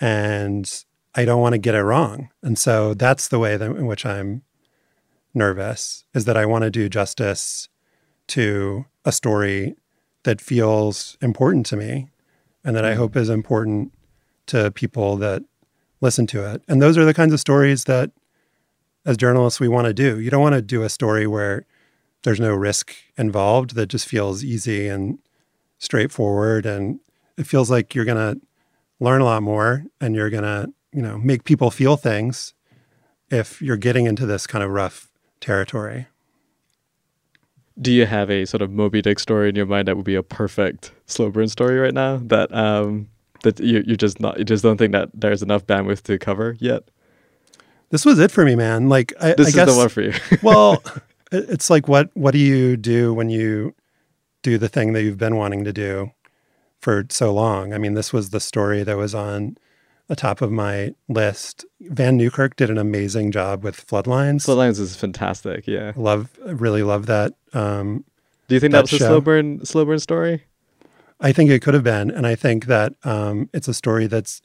And 0.00 0.84
I 1.14 1.24
don't 1.24 1.40
want 1.40 1.54
to 1.54 1.58
get 1.58 1.74
it 1.74 1.82
wrong. 1.82 2.30
And 2.42 2.58
so 2.58 2.94
that's 2.94 3.28
the 3.28 3.38
way 3.38 3.56
that, 3.56 3.70
in 3.70 3.86
which 3.86 4.04
I'm 4.04 4.42
nervous 5.34 6.04
is 6.14 6.24
that 6.24 6.36
I 6.36 6.46
want 6.46 6.64
to 6.64 6.70
do 6.70 6.88
justice 6.88 7.68
to 8.28 8.86
a 9.04 9.12
story 9.12 9.76
that 10.24 10.40
feels 10.40 11.16
important 11.20 11.66
to 11.66 11.76
me 11.76 12.08
and 12.64 12.74
that 12.74 12.84
I 12.84 12.94
mm. 12.94 12.96
hope 12.96 13.16
is 13.16 13.28
important 13.28 13.92
to 14.46 14.70
people 14.72 15.16
that 15.18 15.42
listen 16.00 16.26
to 16.28 16.52
it. 16.52 16.62
And 16.68 16.82
those 16.82 16.98
are 16.98 17.04
the 17.04 17.14
kinds 17.14 17.32
of 17.32 17.40
stories 17.40 17.84
that 17.84 18.10
as 19.06 19.16
journalists 19.16 19.60
we 19.60 19.68
want 19.68 19.86
to 19.86 19.94
do. 19.94 20.18
You 20.18 20.30
don't 20.30 20.42
want 20.42 20.56
to 20.56 20.60
do 20.62 20.82
a 20.82 20.88
story 20.88 21.26
where 21.26 21.64
there's 22.24 22.40
no 22.40 22.52
risk 22.52 22.92
involved 23.16 23.76
that 23.76 23.86
just 23.86 24.06
feels 24.06 24.42
easy 24.42 24.88
and 24.88 25.18
straightforward 25.78 26.66
and 26.66 27.00
it 27.36 27.46
feels 27.46 27.70
like 27.70 27.94
you're 27.94 28.04
going 28.04 28.34
to 28.34 28.40
learn 29.00 29.20
a 29.20 29.24
lot 29.24 29.42
more 29.42 29.84
and 30.00 30.14
you're 30.14 30.30
going 30.30 30.42
to, 30.42 30.72
you 30.92 31.02
know, 31.02 31.18
make 31.18 31.44
people 31.44 31.70
feel 31.70 31.96
things 31.96 32.54
if 33.30 33.60
you're 33.60 33.76
getting 33.76 34.06
into 34.06 34.24
this 34.26 34.46
kind 34.46 34.64
of 34.64 34.70
rough 34.70 35.10
territory. 35.40 36.06
Do 37.78 37.92
you 37.92 38.06
have 38.06 38.30
a 38.30 38.46
sort 38.46 38.62
of 38.62 38.70
Moby 38.70 39.02
Dick 39.02 39.18
story 39.18 39.50
in 39.50 39.54
your 39.54 39.66
mind 39.66 39.86
that 39.88 39.96
would 39.96 40.06
be 40.06 40.14
a 40.14 40.22
perfect 40.22 40.92
slow 41.04 41.30
burn 41.30 41.48
story 41.48 41.78
right 41.78 41.92
now? 41.92 42.16
That 42.24 42.54
um 42.54 43.08
that 43.42 43.60
you 43.60 43.84
you 43.86 43.96
just 43.96 44.18
not 44.18 44.38
you 44.38 44.44
just 44.46 44.62
don't 44.62 44.78
think 44.78 44.92
that 44.92 45.10
there's 45.12 45.42
enough 45.42 45.66
bandwidth 45.66 46.02
to 46.04 46.18
cover 46.18 46.56
yet? 46.58 46.84
This 47.90 48.06
was 48.06 48.18
it 48.18 48.30
for 48.30 48.44
me, 48.46 48.54
man. 48.56 48.88
Like 48.88 49.12
I, 49.20 49.34
This 49.34 49.48
I 49.48 49.50
is 49.50 49.54
guess, 49.54 49.70
the 49.70 49.76
one 49.76 49.88
for 49.90 50.00
you. 50.00 50.14
well, 50.42 50.82
it's 51.32 51.68
like 51.68 51.86
what 51.86 52.10
what 52.14 52.30
do 52.30 52.38
you 52.38 52.78
do 52.78 53.12
when 53.12 53.28
you 53.28 53.74
do 54.50 54.58
the 54.58 54.68
thing 54.68 54.92
that 54.92 55.02
you've 55.02 55.18
been 55.18 55.36
wanting 55.36 55.64
to 55.64 55.72
do 55.72 56.12
for 56.80 57.04
so 57.10 57.32
long? 57.32 57.72
I 57.74 57.78
mean, 57.78 57.94
this 57.94 58.12
was 58.12 58.30
the 58.30 58.38
story 58.40 58.84
that 58.84 58.96
was 58.96 59.12
on 59.14 59.56
the 60.06 60.14
top 60.14 60.40
of 60.40 60.52
my 60.52 60.94
list. 61.08 61.64
Vann 61.80 62.16
Newkirk 62.16 62.54
did 62.54 62.70
an 62.70 62.78
amazing 62.78 63.32
job 63.32 63.64
with 63.64 63.84
Floodlines. 63.84 64.46
Floodlines 64.46 64.78
is 64.78 64.94
fantastic. 64.94 65.66
Yeah. 65.66 65.92
Love, 65.96 66.30
really 66.44 66.84
love 66.84 67.06
that. 67.06 67.32
Um, 67.54 68.04
Do 68.46 68.54
you 68.54 68.60
think 68.60 68.72
that, 68.72 68.82
was 68.82 68.92
a 68.92 68.98
slow 68.98 69.20
burn 69.20 69.64
slow 69.64 69.84
burn 69.84 69.98
story? 69.98 70.44
I 71.20 71.32
think 71.32 71.50
it 71.50 71.60
could 71.60 71.74
have 71.74 71.82
been, 71.82 72.10
and 72.12 72.24
I 72.26 72.34
think 72.36 72.66
that 72.66 72.92
um, 73.02 73.48
it's 73.52 73.66
a 73.68 73.74
story 73.74 74.06
that's 74.06 74.42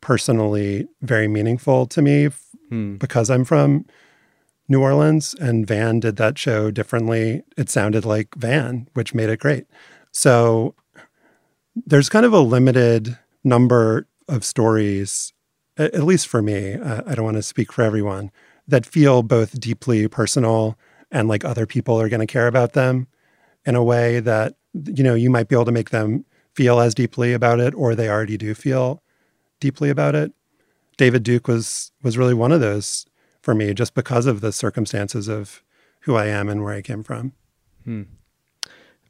personally 0.00 0.86
very 1.02 1.26
meaningful 1.28 1.86
to 1.86 2.02
me 2.02 2.26
f- 2.26 2.40
Hmm. 2.68 2.96
because 2.96 3.28
I'm 3.30 3.44
from 3.44 3.84
New 4.68 4.80
Orleans, 4.80 5.34
and 5.34 5.66
Vann 5.66 6.00
did 6.00 6.16
that 6.16 6.38
show 6.38 6.70
differently. 6.70 7.42
It 7.56 7.68
sounded 7.68 8.04
like 8.04 8.34
Vann, 8.34 8.88
which 8.94 9.14
made 9.14 9.28
it 9.28 9.40
great. 9.40 9.66
So 10.10 10.74
there's 11.74 12.08
kind 12.08 12.24
of 12.24 12.32
a 12.32 12.40
limited 12.40 13.18
number 13.42 14.06
of 14.28 14.44
stories, 14.44 15.32
at 15.76 16.04
least 16.04 16.28
for 16.28 16.40
me. 16.40 16.74
I 16.74 17.14
don't 17.14 17.24
want 17.24 17.36
to 17.36 17.42
speak 17.42 17.72
for 17.72 17.82
everyone 17.82 18.30
that 18.66 18.86
feel 18.86 19.22
both 19.22 19.60
deeply 19.60 20.08
personal 20.08 20.78
and 21.10 21.28
like 21.28 21.44
other 21.44 21.66
people 21.66 22.00
are 22.00 22.08
going 22.08 22.20
to 22.20 22.26
care 22.26 22.46
about 22.46 22.72
them 22.72 23.06
in 23.66 23.74
a 23.74 23.82
way 23.82 24.20
that 24.20 24.54
you 24.72 25.04
know 25.04 25.14
you 25.14 25.30
might 25.30 25.48
be 25.48 25.54
able 25.54 25.64
to 25.64 25.72
make 25.72 25.90
them 25.90 26.24
feel 26.54 26.80
as 26.80 26.94
deeply 26.94 27.32
about 27.32 27.60
it 27.60 27.74
or 27.74 27.94
they 27.94 28.08
already 28.08 28.36
do 28.36 28.54
feel 28.54 29.02
deeply 29.60 29.90
about 29.90 30.14
it 30.14 30.32
david 30.96 31.22
duke 31.22 31.46
was 31.46 31.92
was 32.02 32.18
really 32.18 32.34
one 32.34 32.52
of 32.52 32.60
those 32.60 33.06
for 33.44 33.54
me 33.54 33.74
just 33.74 33.92
because 33.94 34.24
of 34.26 34.40
the 34.40 34.52
circumstances 34.52 35.28
of 35.28 35.62
who 36.02 36.14
i 36.16 36.26
am 36.26 36.48
and 36.48 36.62
where 36.64 36.74
i 36.74 36.82
came 36.82 37.02
from 37.02 37.32
Hmm. 37.84 38.02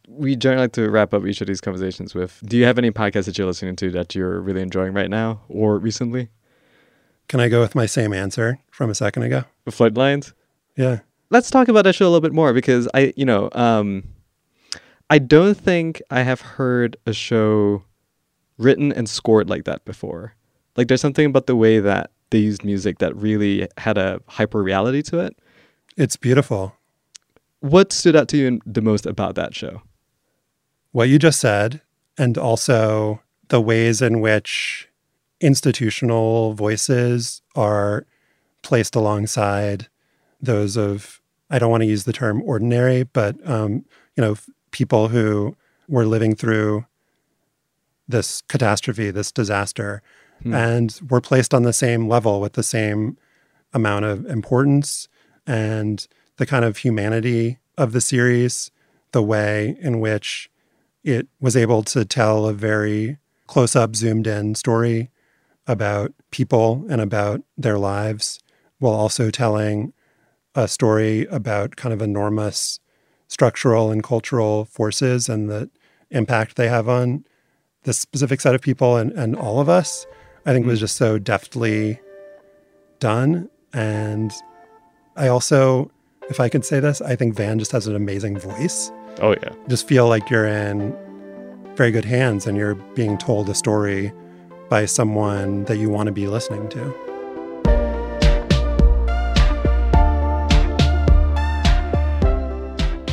We 0.08 0.34
generally 0.36 0.64
like 0.64 0.72
to 0.72 0.90
wrap 0.90 1.14
up 1.14 1.24
each 1.24 1.40
of 1.40 1.46
these 1.46 1.60
conversations 1.60 2.12
with 2.14 2.40
Do 2.44 2.56
you 2.56 2.64
have 2.64 2.76
any 2.76 2.90
podcasts 2.90 3.26
that 3.26 3.38
you're 3.38 3.46
listening 3.46 3.76
to 3.76 3.90
that 3.92 4.14
you're 4.16 4.40
really 4.40 4.60
enjoying 4.62 4.92
right 4.92 5.08
now 5.08 5.40
or 5.48 5.78
recently? 5.78 6.28
can 7.28 7.38
i 7.40 7.48
go 7.48 7.60
with 7.60 7.74
my 7.74 7.86
same 7.86 8.12
answer 8.12 8.58
from 8.70 8.90
a 8.90 8.94
second 8.94 9.22
ago 9.22 9.44
The 9.64 9.70
Floodlines? 9.70 10.32
yeah 10.76 10.98
Let's 11.30 11.50
talk 11.50 11.68
about 11.68 11.84
that 11.84 11.94
show 11.94 12.04
a 12.06 12.10
little 12.10 12.20
bit 12.28 12.34
more 12.34 12.52
because 12.52 12.86
I, 12.94 13.12
you 13.16 13.24
know, 13.24 13.48
um, 13.52 14.04
I 15.10 15.18
don't 15.18 15.56
think 15.56 16.00
I 16.10 16.22
have 16.22 16.40
heard 16.40 16.96
a 17.06 17.12
show 17.12 17.82
written 18.58 18.92
and 18.92 19.08
scored 19.08 19.48
like 19.48 19.64
that 19.64 19.84
before. 19.84 20.34
Like, 20.76 20.86
there's 20.88 21.00
something 21.00 21.26
about 21.26 21.46
the 21.46 21.56
way 21.56 21.80
that 21.80 22.10
they 22.30 22.38
used 22.38 22.64
music 22.64 22.98
that 22.98 23.14
really 23.16 23.68
had 23.78 23.98
a 23.98 24.20
hyper 24.28 24.62
reality 24.62 25.02
to 25.02 25.18
it. 25.18 25.36
it's 25.96 26.16
beautiful 26.16 26.76
What 27.60 27.92
stood 27.92 28.16
out 28.16 28.28
to 28.28 28.36
you 28.36 28.60
the 28.66 28.82
most 28.82 29.06
about 29.06 29.34
that 29.36 29.54
show? 29.54 29.82
what 30.92 31.08
you 31.08 31.18
just 31.18 31.40
said, 31.40 31.80
and 32.16 32.38
also 32.38 33.20
the 33.48 33.60
ways 33.60 34.00
in 34.00 34.20
which 34.20 34.88
institutional 35.40 36.54
voices 36.54 37.42
are 37.56 38.06
placed 38.62 38.94
alongside 38.94 39.88
those 40.40 40.76
of, 40.76 41.20
I 41.50 41.58
don't 41.58 41.70
want 41.70 41.82
to 41.82 41.88
use 41.88 42.04
the 42.04 42.12
term 42.12 42.42
ordinary, 42.42 43.02
but, 43.02 43.36
um, 43.48 43.84
you 44.16 44.22
know, 44.22 44.36
people 44.70 45.08
who 45.08 45.56
were 45.88 46.06
living 46.06 46.36
through 46.36 46.86
this 48.06 48.42
catastrophe, 48.42 49.10
this 49.10 49.32
disaster, 49.32 50.00
Hmm. 50.42 50.54
and 50.54 51.00
were 51.08 51.20
placed 51.20 51.54
on 51.54 51.62
the 51.62 51.72
same 51.72 52.08
level 52.08 52.40
with 52.40 52.52
the 52.52 52.62
same 52.62 53.16
amount 53.72 54.04
of 54.04 54.26
importance 54.26 55.08
and 55.46 56.06
the 56.36 56.46
kind 56.46 56.64
of 56.64 56.78
humanity 56.78 57.58
of 57.78 57.92
the 57.92 58.00
series, 58.00 58.70
the 59.12 59.22
way 59.22 59.76
in 59.80 60.00
which 60.00 60.50
it 61.02 61.28
was 61.40 61.56
able 61.56 61.82
to 61.82 62.04
tell 62.04 62.46
a 62.46 62.52
very 62.52 63.18
close 63.46 63.76
up, 63.76 63.94
zoomed 63.94 64.26
in 64.26 64.54
story 64.54 65.10
about 65.66 66.12
people 66.30 66.84
and 66.88 67.00
about 67.00 67.42
their 67.56 67.78
lives, 67.78 68.40
while 68.78 68.94
also 68.94 69.30
telling 69.30 69.92
a 70.54 70.68
story 70.68 71.26
about 71.26 71.76
kind 71.76 71.92
of 71.92 72.02
enormous 72.02 72.80
structural 73.28 73.90
and 73.90 74.02
cultural 74.02 74.64
forces 74.64 75.28
and 75.28 75.48
the 75.48 75.70
impact 76.10 76.56
they 76.56 76.68
have 76.68 76.88
on 76.88 77.24
this 77.84 77.98
specific 77.98 78.40
set 78.40 78.54
of 78.54 78.60
people 78.60 78.96
and, 78.96 79.12
and 79.12 79.36
all 79.36 79.60
of 79.60 79.68
us. 79.68 80.06
I 80.46 80.52
think 80.52 80.66
it 80.66 80.68
was 80.68 80.78
mm-hmm. 80.78 80.84
just 80.84 80.96
so 80.96 81.18
deftly 81.18 81.98
done. 83.00 83.48
And 83.72 84.32
I 85.16 85.28
also, 85.28 85.90
if 86.28 86.38
I 86.38 86.50
could 86.50 86.64
say 86.64 86.80
this, 86.80 87.00
I 87.00 87.16
think 87.16 87.34
Vann 87.34 87.58
just 87.58 87.72
has 87.72 87.86
an 87.86 87.96
amazing 87.96 88.38
voice 88.38 88.90
Oh, 89.22 89.30
yeah. 89.30 89.54
just 89.68 89.88
feel 89.88 90.08
like 90.08 90.28
you're 90.28 90.46
in 90.46 90.94
very 91.76 91.90
good 91.90 92.04
hands 92.04 92.46
and 92.46 92.58
you're 92.58 92.74
being 92.74 93.16
told 93.16 93.48
a 93.48 93.54
story 93.54 94.12
by 94.68 94.84
someone 94.84 95.64
that 95.64 95.78
you 95.78 95.88
want 95.88 96.08
to 96.08 96.12
be 96.12 96.26
listening 96.26 96.68
to. 96.70 96.94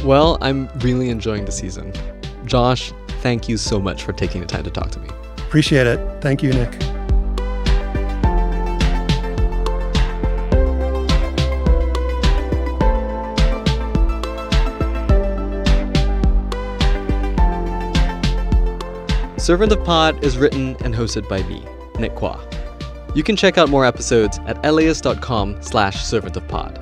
Well, 0.04 0.38
I'm 0.42 0.68
really 0.80 1.10
enjoying 1.10 1.46
the 1.46 1.52
season. 1.52 1.94
Josh, 2.46 2.92
thank 3.22 3.48
you 3.48 3.56
so 3.56 3.80
much 3.80 4.04
for 4.04 4.12
taking 4.12 4.42
the 4.42 4.48
time 4.48 4.64
to 4.64 4.72
talk 4.72 4.92
to 4.92 5.00
me. 5.00 5.08
Appreciate 5.38 5.88
it. 5.88 6.22
Thank 6.22 6.44
you, 6.44 6.52
Nick. 6.52 6.91
Servant 19.42 19.72
of 19.72 19.84
Pod 19.84 20.24
is 20.24 20.38
written 20.38 20.76
and 20.84 20.94
hosted 20.94 21.28
by 21.28 21.42
me, 21.50 21.66
Nick 21.98 22.14
Quah. 22.14 22.40
You 23.16 23.24
can 23.24 23.36
check 23.36 23.58
out 23.58 23.70
more 23.70 23.88
episodes 23.88 24.38
at 24.46 24.64
laist.com 24.64 25.64
slash 25.64 26.06
servant 26.06 26.38
of 26.38 26.48
pod. 26.48 26.80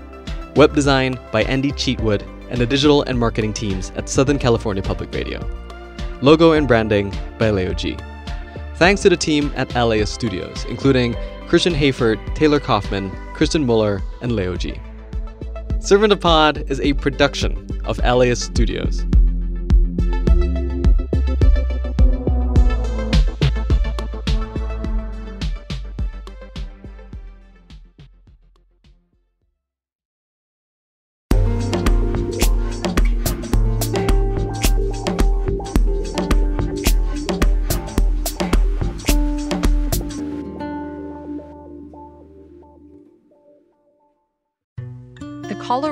Web 0.57 0.75
design 0.75 1.17
by 1.31 1.43
Andy 1.43 1.71
Cheatwood 1.71 2.21
and 2.49 2.59
the 2.59 2.65
digital 2.65 3.03
and 3.03 3.17
marketing 3.17 3.53
teams 3.53 3.91
at 3.91 4.09
Southern 4.09 4.37
California 4.37 4.83
Public 4.83 5.13
Radio. 5.13 5.39
Logo 6.21 6.51
and 6.51 6.67
branding 6.67 7.15
by 7.37 7.49
Leo 7.49 7.73
G. 7.73 7.95
Thanks 8.75 9.03
to 9.03 9.09
the 9.09 9.15
team 9.15 9.53
at 9.55 9.73
LAist 9.73 10.13
Studios, 10.13 10.65
including 10.65 11.15
Christian 11.47 11.73
Hayford, 11.73 12.35
Taylor 12.35 12.59
Kaufman, 12.59 13.09
Kristen 13.35 13.65
Muller, 13.65 14.01
and 14.21 14.33
Leo 14.33 14.57
G. 14.57 14.77
Servant 15.79 16.11
of 16.11 16.19
Pod 16.19 16.69
is 16.69 16.81
a 16.81 16.91
production 16.91 17.69
of 17.85 17.99
LAist 17.99 18.41
Studios. 18.41 19.05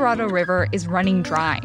Colorado 0.08 0.34
River 0.34 0.70
is 0.72 0.88
running 0.88 1.22
dry. 1.22 1.60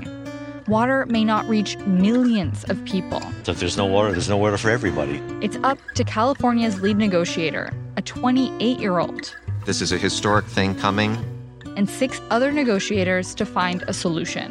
Water 0.67 1.07
may 1.07 1.23
not 1.23 1.49
reach 1.49 1.79
millions 1.87 2.65
of 2.65 2.85
people. 2.85 3.23
So 3.45 3.53
if 3.53 3.61
there's 3.61 3.77
no 3.77 3.87
water, 3.87 4.11
there's 4.11 4.29
no 4.29 4.37
water 4.37 4.59
for 4.59 4.69
everybody. 4.69 5.23
It's 5.41 5.57
up 5.63 5.79
to 5.95 6.03
California's 6.03 6.81
lead 6.81 6.97
negotiator, 6.97 7.71
a 7.97 8.03
28 8.03 8.81
year 8.81 8.99
old, 8.99 9.33
This 9.65 9.81
is 9.81 9.93
a 9.93 9.97
historic 9.97 10.45
thing 10.47 10.75
coming. 10.75 11.17
and 11.77 11.89
six 11.89 12.21
other 12.31 12.51
negotiators 12.51 13.33
to 13.37 13.47
find 13.47 13.85
a 13.87 13.93
solution. 13.93 14.51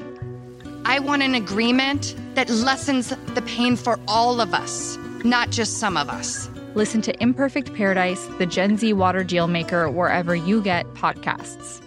I 0.85 0.99
want 0.99 1.21
an 1.21 1.35
agreement 1.35 2.15
that 2.35 2.49
lessens 2.49 3.09
the 3.35 3.41
pain 3.41 3.75
for 3.75 3.99
all 4.07 4.39
of 4.39 4.53
us, 4.53 4.97
not 5.25 5.49
just 5.49 5.79
some 5.79 5.97
of 5.97 6.07
us. 6.07 6.49
Listen 6.75 7.01
to 7.01 7.21
Imperfect 7.21 7.73
Paradise, 7.73 8.25
the 8.37 8.45
Gen 8.45 8.77
Z 8.77 8.93
water 8.93 9.25
deal 9.25 9.47
maker, 9.49 9.89
wherever 9.89 10.33
you 10.33 10.61
get 10.61 10.85
podcasts. 10.93 11.81